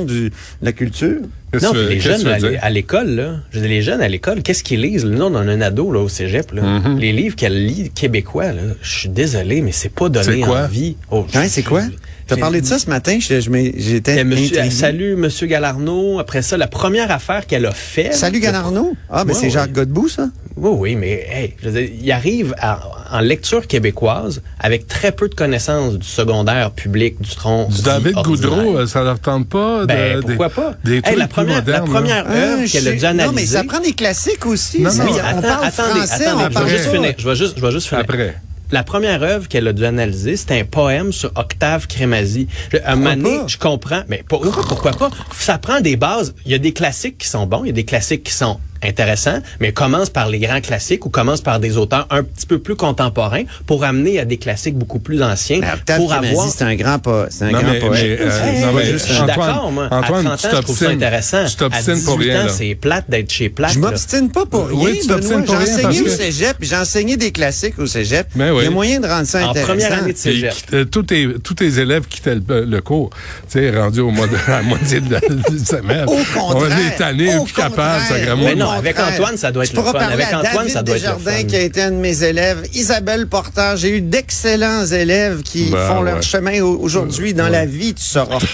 De 0.07 0.31
la 0.63 0.73
culture. 0.73 1.19
Qu'est-ce 1.53 1.65
Non, 1.65 1.73
puis 1.73 1.81
les 1.89 2.01
jeunes 2.01 2.23
tu 2.39 2.57
à 2.57 2.71
l'école, 2.71 3.09
là, 3.11 3.37
je 3.51 3.57
veux 3.59 3.63
dire, 3.67 3.71
les 3.77 3.83
jeunes 3.83 4.01
à 4.01 4.09
l'école, 4.09 4.43
qu'est-ce 4.43 4.63
qu'ils 4.63 4.81
lisent? 4.83 5.05
Nous, 5.05 5.21
on 5.21 5.35
a 5.35 5.41
un 5.41 5.61
ado 5.61 5.91
là, 5.91 6.01
au 6.01 6.09
cégep. 6.09 6.53
Là. 6.53 6.63
Mm-hmm. 6.63 6.99
Les 6.99 7.13
livres 7.13 7.35
qu'elle 7.37 7.67
lit 7.67 7.91
québécois, 7.91 8.53
là, 8.53 8.63
je 8.83 8.99
suis 8.99 9.09
désolé, 9.09 9.61
mais 9.63 9.73
c'est 9.73 9.89
pas 9.89 10.09
donné 10.09 10.25
C'est 10.25 10.41
quoi? 10.41 10.63
envie. 10.65 10.97
Oh, 11.11 11.27
Hein, 11.35 11.47
c'est 11.49 11.63
quoi? 11.63 11.83
T'as 12.29 12.35
c'est- 12.35 12.41
parlé 12.41 12.61
de 12.61 12.67
ça 12.67 12.79
ce 12.79 12.89
matin, 12.91 13.19
j'étais 13.21 14.25
monsieur, 14.25 14.59
intrigué. 14.59 14.71
salut, 14.71 15.17
Monsieur 15.17 15.47
Galarno. 15.47 16.19
Après 16.19 16.43
ça, 16.43 16.57
la 16.57 16.67
première 16.69 17.11
affaire 17.11 17.47
qu'elle 17.47 17.67
a 17.67 17.73
fait. 17.73 18.13
Salut 18.13 18.41
Ganarno. 18.41 18.97
Ah, 19.11 19.25
mais 19.25 19.33
Ouais, 19.33 19.39
c'est 19.39 19.47
ouais. 19.47 19.51
Jacques 19.51 19.73
Godbout, 19.73 20.09
ça? 20.09 20.29
Oui, 20.57 20.71
oui, 20.73 20.97
mais 20.97 21.27
hey, 21.31 21.55
je 21.63 21.69
veux 21.69 21.81
dire, 21.81 21.91
il 22.03 22.13
arrive 22.13 22.55
à- 22.59 22.81
en 23.13 23.21
lecture 23.21 23.67
québécoise 23.67 24.43
avec 24.61 24.87
très 24.87 25.13
peu 25.13 25.29
de 25.29 25.35
connaissances 25.35 25.95
du 25.99 26.07
secondaire 26.07 26.71
public, 26.73 27.21
du 27.21 27.31
tronc. 27.35 27.69
Du 27.69 27.83
David. 27.83 28.15
Goudreau, 28.25 28.79
euh, 28.79 28.87
ça 28.87 29.03
leur 29.03 29.19
tente 29.21 29.49
pas? 29.49 29.83
de- 29.83 29.87
Ben, 29.87 30.21
des- 30.21 30.27
pourquoi 30.27 30.51
pas? 30.51 30.75
Des 30.85 31.01
Hey, 31.05 31.17
la 31.17 31.29
première, 31.29 31.57
modernes, 31.57 31.89
première 31.91 32.27
œuvre 32.31 32.63
Ah, 32.65 32.69
qu'elle 32.71 32.89
a 32.89 32.93
dû 32.93 32.97
Non, 33.05 33.13
mais 33.15 33.23
analyser. 33.23 33.57
ça 33.57 33.65
prend 33.65 33.81
des 33.81 33.93
classiques 33.93 34.47
aussi. 34.47 34.81
Non, 34.83 34.91
ça. 34.91 35.05
non, 35.05 35.11
on 35.13 35.17
Attends, 35.17 35.43
parle 35.43 35.65
attendez, 35.65 35.91
français, 36.07 36.27
attendez, 36.27 36.45
on 36.57 36.59
je 36.61 36.65
vais 36.65 36.71
juste 36.79 36.91
finir. 36.91 37.15
Je 37.19 37.29
vais 37.29 37.37
juste, 37.37 37.55
je 37.57 37.63
vais 37.63 37.71
juste 37.73 37.89
finir. 37.89 38.05
Après. 38.05 38.37
La 38.73 38.83
première 38.83 39.23
œuvre 39.23 39.47
qu'elle 39.47 39.69
a 39.69 39.73
dû 39.73 39.85
analyser, 39.85 40.37
c'était 40.37 40.59
un 40.59 40.65
poème 40.65 41.13
sur 41.13 41.31
Octave 41.37 41.87
Crémazie. 41.87 42.49
Je- 42.73 42.79
Un 42.85 42.97
moment 42.97 43.11
donné, 43.17 43.39
pas? 43.39 43.45
je 43.47 43.59
comprends, 43.59 44.03
mais 44.09 44.25
pour- 44.29 44.41
pourquoi 44.41 44.91
pas? 44.91 45.09
Ça 45.33 45.57
prend 45.59 45.81
des 45.81 45.95
bases. 45.95 46.35
Il 46.45 46.51
y 46.51 46.55
a 46.57 46.59
des 46.59 46.73
classiques 46.73 47.17
qui 47.19 47.29
sont 47.29 47.47
bons, 47.47 47.63
il 47.63 47.69
y 47.69 47.71
a 47.71 47.73
des 47.75 47.85
classiques 47.85 48.25
qui 48.25 48.33
sont 48.33 48.59
intéressants, 48.83 49.41
mais 49.61 49.73
commence 49.73 50.11
par 50.11 50.29
les 50.29 50.39
grands 50.39 50.61
classiques 50.61 51.07
ou 51.07 51.09
commence 51.09 51.41
par 51.41 51.61
des 51.61 51.77
auteurs 51.77 52.07
un 52.11 52.23
petit 52.23 52.47
peu 52.47 52.59
plus 52.59 52.77
contemporains 52.77 53.45
pour 53.67 53.85
amener 53.85 54.19
à 54.21 54.25
des 54.25 54.37
classiques 54.37 54.77
beaucoup 54.77 54.99
plus 54.99 55.23
anciens. 55.23 55.59
Mais 55.61 55.73
Octave 55.73 55.97
pour 55.99 56.13
avoir 56.13 56.49
c'est 56.49 56.65
un 56.65 56.75
grand, 56.75 56.99
po- 56.99 57.25
c'est 57.31 57.45
un 57.45 57.51
Non, 57.51 57.61
grand 57.61 57.73
mais- 57.73 57.79
poète. 57.79 58.03
mais, 58.03 58.19
euh, 58.21 58.61
non, 58.67 58.73
mais, 58.73 58.85
je 58.87 58.97
suis 58.97 59.15
Antoine, 59.15 59.27
d'accord, 59.29 59.73
moi. 59.73 59.89
Antoine, 59.91 60.27
à 60.27 60.37
30 60.37 60.39
tu 60.41 60.47
ans, 60.47 60.51
je 60.53 60.63
trouve 60.63 60.79
ça 60.79 60.85
t'obstines. 60.87 60.91
intéressant. 61.03 61.45
Tu 61.47 61.57
t'obstines 61.57 61.91
à 61.91 61.95
18 61.95 62.05
pour 62.07 62.19
rien, 62.19 62.49
c'est 62.49 62.75
plate 62.75 63.05
d'être 63.09 63.31
chez 63.33 63.49
plate. 63.49 63.73
Je 63.75 63.79
m'obstine 63.79 64.31
pas 64.31 64.47
pour 64.47 64.69
rien, 64.69 64.79
Oui, 64.79 64.99
tu 65.01 65.07
t'obstines 65.09 65.45
pour 65.45 65.59
J'ai 65.59 65.65
rien 65.65 65.75
enseigné 65.75 65.83
parce 65.85 66.01
au 66.01 66.05
que- 66.05 66.11
cégep, 66.25 66.57
j'ai 66.61 66.77
enseigné 66.77 67.17
des 67.17 67.33
classiques 67.33 67.79
au 67.79 67.87
cégep. 67.87 68.27
Ben 68.35 68.53
oui. 68.53 68.59
Il 68.61 68.65
y 68.65 68.69
a 68.69 68.71
moyen 68.71 69.01
de 69.01 69.07
rendre 69.07 69.27
ça 69.27 69.47
En 69.47 69.51
intéressant. 69.51 69.73
première 69.73 69.93
année 70.03 70.13
de 70.13 70.19
cégep. 70.19 70.55
euh, 70.73 70.85
tous, 70.85 71.03
tes, 71.05 71.29
tous 71.43 71.55
tes 71.55 71.79
élèves 71.79 72.07
quittaient 72.09 72.35
le, 72.37 72.65
le 72.65 72.81
cours. 72.81 73.11
Tu 73.51 73.59
sais, 73.61 73.71
rendu 73.79 74.01
au 74.01 74.11
mois 74.11 74.27
de, 74.27 74.37
à 74.47 74.51
la 74.57 74.63
moitié 74.63 75.01
de 75.01 75.13
la 75.13 75.21
semaine. 75.21 76.05
Au 76.07 76.17
contraire. 76.39 76.55
On 76.57 76.87
est 76.87 76.97
tanné, 76.97 77.37
au 77.37 77.45
plus 77.45 77.53
capable, 77.55 78.03
ça 78.09 78.19
non, 78.67 78.79
avec. 78.79 78.99
Antoine, 79.01 79.37
ça 79.37 79.51
doit 79.53 79.65
être 79.65 79.71
Tu 79.71 79.77
le 79.77 79.83
fun. 79.83 79.93
Avec 79.99 80.27
Antoine, 80.27 80.43
David 80.55 80.71
ça 80.71 80.83
doit 80.83 80.97
être 80.97 81.03
le 81.03 81.09
Desjardins, 81.17 81.39
fun. 81.39 81.45
qui 81.45 81.57
a 81.57 81.61
été 81.61 81.83
un 81.83 81.91
de 81.91 81.97
mes 81.97 82.23
élèves. 82.23 82.63
Isabelle 82.75 83.27
Porter, 83.27 83.73
j'ai 83.77 83.97
eu 83.97 84.01
d'excellents 84.01 84.87
élèves 84.87 85.43
qui 85.43 85.71
Ben, 85.71 85.87
font 85.89 86.03
ouais. 86.03 86.11
leur 86.13 86.23
chemin 86.23 86.61
au- 86.63 86.79
aujourd'hui 86.81 87.35
dans 87.35 87.49
la 87.49 87.67
vie, 87.67 87.95
tu 87.95 88.03
sauras. 88.05 88.39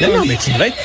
Non, 0.00 0.18
non, 0.18 0.24
mais 0.26 0.36
tu 0.36 0.52
devais 0.52 0.68
être, 0.68 0.76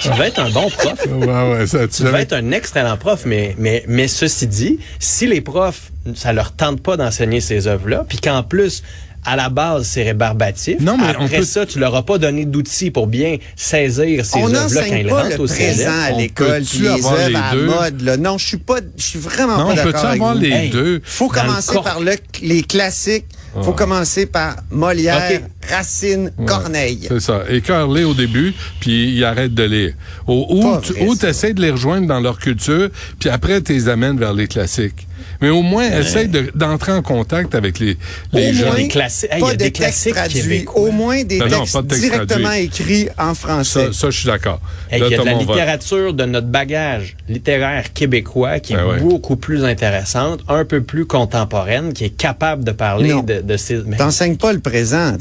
tu 0.00 0.08
devais 0.08 0.28
être 0.28 0.40
un 0.40 0.48
bon 0.48 0.70
prof. 0.70 0.98
Ouais, 1.10 1.26
ouais, 1.26 1.66
ça, 1.66 1.80
tu 1.80 1.88
Tu 1.96 2.02
devais 2.02 2.10
savais- 2.12 2.22
être 2.22 2.32
un 2.32 2.52
excellent 2.52 2.96
prof, 2.96 3.22
mais, 3.26 3.54
mais, 3.58 3.84
mais 3.86 4.08
ceci 4.08 4.46
dit, 4.46 4.78
si 4.98 5.26
les 5.26 5.42
profs, 5.42 5.92
ça 6.14 6.32
leur 6.32 6.52
tente 6.52 6.80
pas 6.82 6.96
d'enseigner 6.96 7.40
ces 7.42 7.66
œuvres-là, 7.66 8.04
puis 8.08 8.16
qu'en 8.18 8.42
plus, 8.42 8.82
à 9.26 9.36
la 9.36 9.48
base, 9.48 9.86
c'est 9.88 10.04
rébarbatif. 10.04 10.78
Non, 10.80 10.96
mais 10.96 11.04
on 11.18 11.24
Après 11.24 11.38
peut- 11.40 11.44
ça, 11.44 11.66
tu 11.66 11.78
leur 11.78 11.94
as 11.96 12.04
pas 12.04 12.16
donné 12.18 12.44
d'outils 12.44 12.90
pour 12.90 13.06
bien 13.08 13.36
saisir 13.56 14.24
ces 14.24 14.38
On 14.38 14.54
œuvres-là 14.54 14.84
quand 14.88 14.96
ils 14.96 15.12
rentrent 15.12 15.28
le 15.36 15.40
au 15.40 15.46
présent 15.46 15.90
à 15.90 16.12
On 16.12 16.18
l'école, 16.18 16.62
puis 16.62 16.78
les 16.78 16.88
œuvres 16.88 17.18
à 17.18 17.28
la 17.28 17.50
deux? 17.52 17.66
mode. 17.66 18.00
Là? 18.02 18.16
Non, 18.16 18.38
je 18.38 18.46
suis 18.46 18.56
pas, 18.56 18.76
je 18.96 19.02
suis 19.02 19.18
vraiment 19.18 19.58
Non, 19.58 19.68
pas 19.74 19.74
d'accord 19.84 20.04
avec 20.06 20.20
avoir 20.20 20.34
vous. 20.34 20.40
les 20.40 20.50
Hey, 20.50 20.70
deux? 20.70 21.00
faut 21.04 21.28
le 21.28 21.34
commencer 21.40 21.74
par 21.82 22.00
le, 22.00 22.12
les 22.42 22.62
classiques. 22.62 23.26
faut 23.62 23.72
commencer 23.72 24.26
par 24.26 24.56
Molière. 24.70 25.40
Racine, 25.68 26.30
Corneille. 26.46 27.06
C'est 27.08 27.20
ça. 27.20 27.42
Écœure-les 27.48 28.04
au 28.04 28.14
début, 28.14 28.54
puis 28.80 29.14
ils 29.16 29.24
arrêtent 29.24 29.54
de 29.54 29.64
lire. 29.64 29.94
Ou, 30.28 30.76
tu 31.18 31.26
essaies 31.26 31.54
de 31.54 31.60
les 31.62 31.70
rejoindre 31.72 32.06
dans 32.06 32.20
leur 32.20 32.38
culture, 32.38 32.88
puis 33.18 33.28
après, 33.30 33.60
tu 33.62 33.72
les 33.72 33.88
amènes 33.88 34.18
vers 34.18 34.32
les 34.34 34.46
classiques. 34.46 35.06
Mais 35.40 35.50
au 35.50 35.62
moins, 35.62 35.84
essaye 36.00 36.28
de- 36.28 36.50
d'entrer 36.54 36.92
en 36.92 37.02
contact 37.02 37.54
avec 37.54 37.78
les, 37.78 37.96
les 38.32 38.50
Au 38.50 38.52
gens. 38.52 38.66
moins, 38.66 38.74
Des 38.76 38.88
classiques- 38.88 39.30
Hey, 39.30 39.38
il 39.38 39.38
y 39.38 39.42
pas 39.42 39.48
a 39.48 39.52
de 39.52 39.56
des 39.58 39.64
textes 39.64 39.76
classiques 39.82 40.14
traduits. 40.14 40.42
québécois. 40.42 40.80
Au 40.82 40.90
moins 40.92 41.24
des 41.24 41.38
Non, 41.38 41.46
non, 41.48 41.58
textes 41.60 41.72
pas 41.74 41.82
de 41.82 41.88
textes 41.88 42.02
directement 42.04 42.48
traduits. 42.48 42.64
écrits 42.64 43.08
en 43.18 43.34
français. 43.34 43.86
Ça, 43.86 43.92
ça, 43.92 44.10
je 44.10 44.18
suis 44.18 44.26
d'accord. 44.26 44.60
Hey, 44.90 45.00
il 45.04 45.10
y 45.10 45.14
a 45.14 45.18
de 45.18 45.24
la 45.24 45.32
littérature 45.34 46.14
de 46.14 46.24
notre 46.24 46.46
bagage 46.48 47.16
littéraire 47.28 47.92
québécois 47.92 48.60
qui 48.60 48.72
est 48.74 48.76
ouais. 48.82 49.00
beaucoup 49.00 49.36
plus 49.36 49.64
intéressante, 49.64 50.40
un 50.48 50.64
peu 50.64 50.82
plus 50.82 51.06
contemporaine, 51.06 51.92
qui 51.92 52.04
est 52.04 52.10
capable 52.16 52.64
de 52.64 52.72
parler 52.72 53.10
Non. 53.10 53.22
de, 53.22 53.40
de 53.40 53.56
ces... 53.56 53.82
mais- 53.86 53.96
T'enseignes 53.96 54.36
pas 54.36 54.52
le 54.52 54.60
présent. 54.60 55.12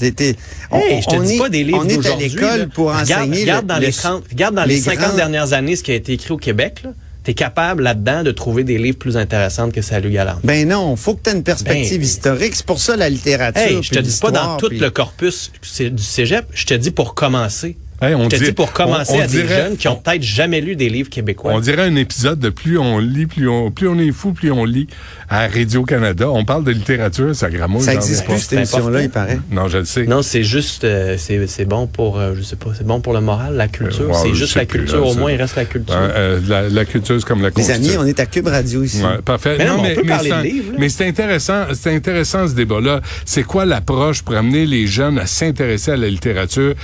On- 0.72 0.78
Hey, 0.80 1.02
je 1.02 1.08
te 1.08 1.16
on 1.16 1.22
dis 1.22 1.36
est- 1.36 1.40
pas 1.40 1.50
des 1.50 1.64
livres 1.64 1.80
On 1.84 1.88
est 1.88 1.94
à 1.94 1.96
d'aujourd'hui, 1.98 2.30
l'école 2.30 2.70
pour 2.70 2.88
regarde, 2.90 3.24
enseigner. 3.30 3.42
regarde 3.42 3.64
le- 3.64 3.68
dans 3.68 3.76
le- 3.80 3.86
les 3.86 3.92
30, 3.94 4.24
regarde 4.32 4.56
dans 4.56 4.64
les, 4.66 4.76
les 4.76 4.82
50 4.82 5.08
grands- 5.08 5.16
dernières 5.16 5.54
années 5.54 5.76
ce 5.76 5.84
qui 5.84 5.92
a 5.92 5.96
été 5.96 6.14
écrit 6.14 6.32
au 6.34 6.38
Québec. 6.38 6.84
Tu 7.26 7.32
es 7.32 7.34
capable 7.34 7.82
là-dedans 7.84 8.22
de 8.22 8.30
trouver 8.32 8.64
des 8.64 8.78
livres 8.78 9.00
plus 9.00 9.18
intéressants 9.18 9.72
que 9.72 9.82
Salut 9.82 10.12
Galante. 10.12 10.42
Ben 10.44 10.68
non, 10.68 10.96
faut 10.96 11.16
que 11.16 11.24
tu 11.24 11.32
aies 11.32 11.34
une 11.34 11.44
perspective 11.44 11.98
Ben, 12.00 12.06
historique. 12.06 12.56
C'est 12.56 12.66
pour 12.66 12.80
ça 12.80 12.96
la 12.96 13.10
littérature. 13.10 13.62
Hey, 13.62 13.82
je 13.82 13.90
te 13.90 14.00
dis 14.00 14.18
pas 14.22 14.30
dans 14.30 14.58
tout 14.58 14.70
puis- 14.70 14.78
le 14.80 14.92
corpus 14.92 15.52
du 15.80 16.04
cégep, 16.04 16.46
je 16.54 16.66
te 16.68 16.76
dis 16.76 16.92
pour 16.92 17.16
commencer. 17.16 17.78
Hey, 18.02 18.14
on 18.14 18.26
Je 18.26 18.30
te 18.30 18.36
dit- 18.36 18.46
dis 18.46 18.52
pour 18.52 18.74
commencer 18.74 19.14
on- 19.14 19.18
on 19.18 19.22
à 19.22 19.28
des 19.28 19.42
dirait- 19.44 19.56
jeunes 19.64 19.78
qui 19.78 19.88
ont 19.88 19.96
peut-être 19.96 20.22
jamais 20.22 20.60
lu 20.60 20.76
des 20.76 20.90
livres 20.90 21.10
québécois. 21.10 21.54
On 21.54 21.60
dirait 21.62 21.84
un 21.84 21.96
épisode 21.96 22.40
de 22.40 22.50
plus 22.50 22.78
on 22.78 23.00
lit, 23.00 23.26
plus 23.26 23.48
on, 23.48 23.72
plus 23.72 23.88
on 23.88 23.98
est 23.98 24.12
fou, 24.12 24.34
plus 24.34 24.52
on 24.52 24.66
lit 24.66 24.88
à 25.30 25.48
Radio-Canada. 25.48 26.30
On 26.30 26.44
parle 26.44 26.66
de 26.66 26.72
littérature, 26.72 27.34
ça 27.34 27.50
gramouille. 27.50 27.84
Ça 27.84 27.94
j'en 27.94 27.98
existe 28.00 28.22
reviens 28.24 28.36
plus, 28.36 28.42
cette 28.44 28.54
émission-là, 28.54 29.02
il 29.02 29.10
paraît. 29.10 29.40
Non, 29.50 29.70
je 29.70 29.78
le 29.80 29.86
sais. 29.86 30.06
Non, 30.06 30.22
c'est 30.22 30.44
juste, 30.44 30.84
euh, 30.84 31.16
c'est 31.18 31.48
c'est 31.48 31.64
bon 31.66 31.88
pour, 31.88 32.20
euh, 32.20 32.34
je 32.38 32.42
sais 32.42 32.58
pas, 32.58 32.72
c'est 32.78 32.86
bon 32.86 33.00
pour 33.00 33.14
le 33.14 33.22
moral, 33.22 33.56
la 33.56 33.70
culture. 33.70 34.10
Euh, 34.10 34.14
c'est 34.22 34.34
juste 34.36 34.56
la 34.56 34.66
plus, 34.66 34.80
culture. 34.80 35.00
là, 35.02 35.08
Au 35.08 35.16
moins, 35.16 35.32
il 35.32 35.42
reste 35.42 35.56
la 35.56 35.66
culture. 35.66 35.96
Hein, 35.96 36.10
euh, 36.16 36.40
la, 36.48 36.68
la 36.68 36.86
culture, 36.86 37.16
c'est 37.18 37.26
comme 37.26 37.42
la 37.42 37.48
Les 37.48 37.54
constitution. 37.54 37.94
amis, 37.94 38.04
on 38.04 38.06
est 38.06 38.20
à 38.20 38.26
Cube 38.26 38.48
Radio 38.48 38.84
ici. 38.84 39.02
Ouais, 39.02 39.22
parfait. 39.24 39.56
Mais 39.58 39.66
non, 39.68 39.82
mais 39.82 39.94
on 39.98 40.02
peut 40.02 40.08
parler 40.08 40.30
c'est 40.32 40.36
de 40.36 40.40
un- 40.42 40.44
livres, 40.44 40.72
là. 40.74 40.78
mais 40.82 40.90
c'est 40.90 41.08
intéressant, 41.08 41.64
c'est 41.74 41.96
intéressant 41.96 42.46
ce 42.48 42.54
débat-là. 42.56 43.00
C'est 43.24 43.44
quoi 43.44 43.64
l'approche 43.66 44.22
pour 44.22 44.36
amener 44.36 44.66
les 44.66 44.86
jeunes 44.86 45.18
à 45.18 45.26
s'intéresser 45.28 45.92
à 45.92 45.98
la 45.98 46.10
littérature? 46.10 46.74
Tu 46.76 46.82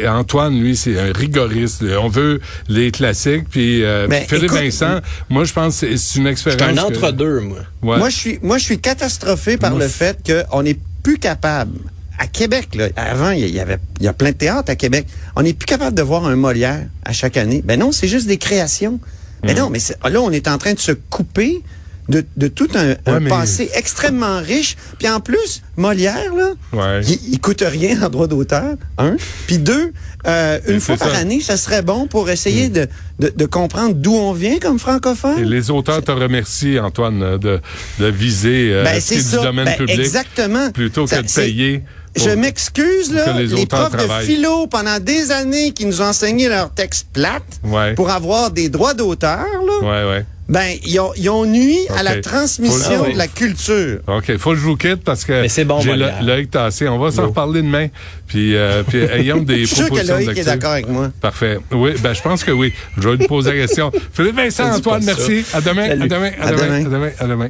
sais, 0.00 0.08
Antoine, 0.08 0.45
lui, 0.50 0.76
c'est 0.76 0.98
un 0.98 1.12
rigoriste. 1.12 1.82
On 2.00 2.08
veut 2.08 2.40
les 2.68 2.90
classiques. 2.90 3.48
Puis, 3.50 3.82
euh, 3.84 4.06
Ben, 4.08 4.24
Philippe 4.28 4.44
écoute, 4.44 4.58
Vincent, 4.58 5.00
moi, 5.30 5.44
je 5.44 5.52
pense 5.52 5.80
que 5.80 5.88
c'est- 5.88 5.96
c'est 5.96 6.18
une 6.18 6.24
C'est 6.24 6.30
expérience. 6.30 6.78
un 6.78 6.88
que- 6.90 6.96
entre-deux, 6.96 7.40
moi. 7.40 7.58
Ouais. 7.82 7.98
Moi, 7.98 8.08
je 8.10 8.16
suis, 8.16 8.38
moi, 8.42 8.58
je 8.58 8.64
suis 8.64 8.78
catastrophé 8.78 9.56
par 9.56 9.70
Moi, 9.72 9.80
le 9.80 9.88
fait 9.88 10.18
qu'on 10.50 10.62
n'est 10.62 10.78
plus 11.02 11.18
capable. 11.18 11.78
À 12.18 12.26
Québec, 12.26 12.68
là, 12.74 12.88
avant, 12.96 13.30
il 13.32 13.46
y, 13.54 13.60
avait, 13.60 13.76
il 14.00 14.04
y 14.06 14.08
a 14.08 14.12
plein 14.14 14.30
de 14.30 14.36
théâtres 14.36 14.70
à 14.70 14.74
Québec. 14.76 15.06
On 15.36 15.42
n'est 15.42 15.52
plus 15.52 15.66
capable 15.66 15.94
de 15.94 16.00
voir 16.02 16.24
un 16.26 16.34
Molière 16.34 16.86
à 17.04 17.12
chaque 17.12 17.36
année. 17.36 17.60
Ben 17.62 17.78
non, 17.78 17.92
c'est 17.92 18.08
juste 18.08 18.26
des 18.26 18.38
créations. 18.38 18.98
Ben 19.42 19.54
Mm. 19.54 19.58
non, 19.58 19.68
mais 19.70 19.78
c'est- 19.80 19.98
là, 20.08 20.20
on 20.22 20.30
est 20.30 20.48
en 20.48 20.56
train 20.56 20.72
de 20.72 20.78
se 20.78 20.92
couper 20.92 21.60
de, 22.08 22.24
de 22.36 22.48
tout 22.48 22.68
un, 22.74 22.94
un 23.06 23.20
mais- 23.20 23.30
passé 23.30 23.70
extrêmement 23.74 24.38
riche. 24.40 24.76
Puis 24.98 25.08
en 25.08 25.20
plus, 25.20 25.62
Molière, 25.76 26.32
là, 26.34 26.52
Ouais. 26.72 27.00
il, 27.04 27.34
il 27.34 27.40
coûte 27.40 27.62
rien 27.66 28.00
en 28.02 28.08
droit 28.08 28.26
d'auteur, 28.26 28.76
un. 28.98 29.16
Puis 29.46 29.58
deux, 29.58 29.92
euh, 30.26 30.58
une 30.68 30.80
fois 30.80 30.96
par 30.96 31.10
ça. 31.10 31.18
année, 31.18 31.40
ça 31.40 31.56
serait 31.56 31.82
bon 31.82 32.06
pour 32.06 32.30
essayer 32.30 32.68
de, 32.68 32.86
de, 33.18 33.32
de 33.34 33.44
comprendre 33.46 33.94
d'où 33.94 34.14
on 34.14 34.32
vient 34.32 34.58
comme 34.58 34.78
francophone. 34.78 35.38
Et 35.40 35.44
les 35.44 35.70
auteurs 35.70 36.02
te 36.02 36.12
remercient, 36.12 36.78
Antoine, 36.78 37.38
de, 37.38 37.60
de 37.98 38.06
viser 38.06 38.70
euh, 38.72 38.84
Ben, 38.84 39.00
c'est 39.00 39.16
du 39.16 39.42
domaine 39.42 39.64
Ben, 39.66 39.76
public 39.76 39.98
exactement. 40.00 40.70
plutôt 40.70 41.06
Ça- 41.06 41.18
que 41.18 41.26
de 41.26 41.32
payer. 41.32 41.82
Je 42.14 42.30
m'excuse, 42.30 43.12
là. 43.12 43.38
les 43.40 43.66
profs 43.66 43.92
de 43.92 44.24
philo, 44.24 44.66
pendant 44.68 44.98
des 44.98 45.32
années, 45.32 45.72
qui 45.72 45.84
nous 45.84 46.00
enseigné 46.00 46.48
leurs 46.48 46.70
textes 46.72 47.08
plates 47.12 47.42
Ouais. 47.62 47.92
pour 47.94 48.08
avoir 48.08 48.50
des 48.50 48.70
droits 48.70 48.94
d'auteur, 48.94 49.44
là, 49.44 49.80
Ouais, 49.82 50.10
ouais. 50.10 50.24
Ben, 50.48 50.76
ils 50.84 51.00
ont, 51.00 51.12
ils 51.16 51.28
ont 51.28 51.44
nui 51.44 51.76
à 51.96 52.02
la 52.02 52.20
transmission 52.20 53.04
le- 53.06 53.12
de 53.12 53.18
la 53.18 53.26
culture. 53.26 53.98
OK, 54.06 54.36
faut 54.38 54.50
que 54.50 54.56
je 54.56 54.60
vous 54.62 54.76
quitte 54.76 55.02
parce 55.02 55.24
que 55.24 55.42
Mais 55.42 55.48
c'est 55.48 55.64
bon, 55.64 55.80
j'ai 55.80 55.96
l'œil 55.96 56.46
tassé. 56.46 56.88
On 56.88 56.98
va 56.98 57.10
s'en 57.10 57.26
reparler 57.26 57.62
demain. 57.62 57.88
Puis, 58.28 58.54
euh, 58.56 58.82
puis 58.86 58.98
ayons 59.12 59.38
des 59.42 59.60
Je 59.60 59.66
suis 59.66 59.76
sûr 59.76 59.90
que 59.90 59.94
propositions 60.06 60.32
est 60.32 60.44
d'accord 60.44 60.72
avec 60.72 60.88
moi. 60.88 61.10
Parfait. 61.20 61.58
Oui, 61.72 61.92
ben 62.02 62.12
je 62.12 62.22
pense 62.22 62.44
que 62.44 62.52
oui. 62.52 62.72
Je 62.96 63.08
vais 63.08 63.16
lui 63.16 63.26
poser 63.26 63.50
la 63.54 63.66
question. 63.66 63.90
Philippe 64.12 64.36
Vincent, 64.36 64.72
Je 64.72 64.78
Antoine, 64.78 65.04
merci. 65.04 65.44
À 65.52 65.60
demain, 65.60 65.90
à 65.90 65.96
demain, 66.06 66.30
à, 66.40 66.46
À 66.48 66.50
demain, 66.52 66.66
demain. 66.66 66.76
à 66.78 66.88
demain, 66.90 67.10
à 67.18 67.26
demain. 67.26 67.48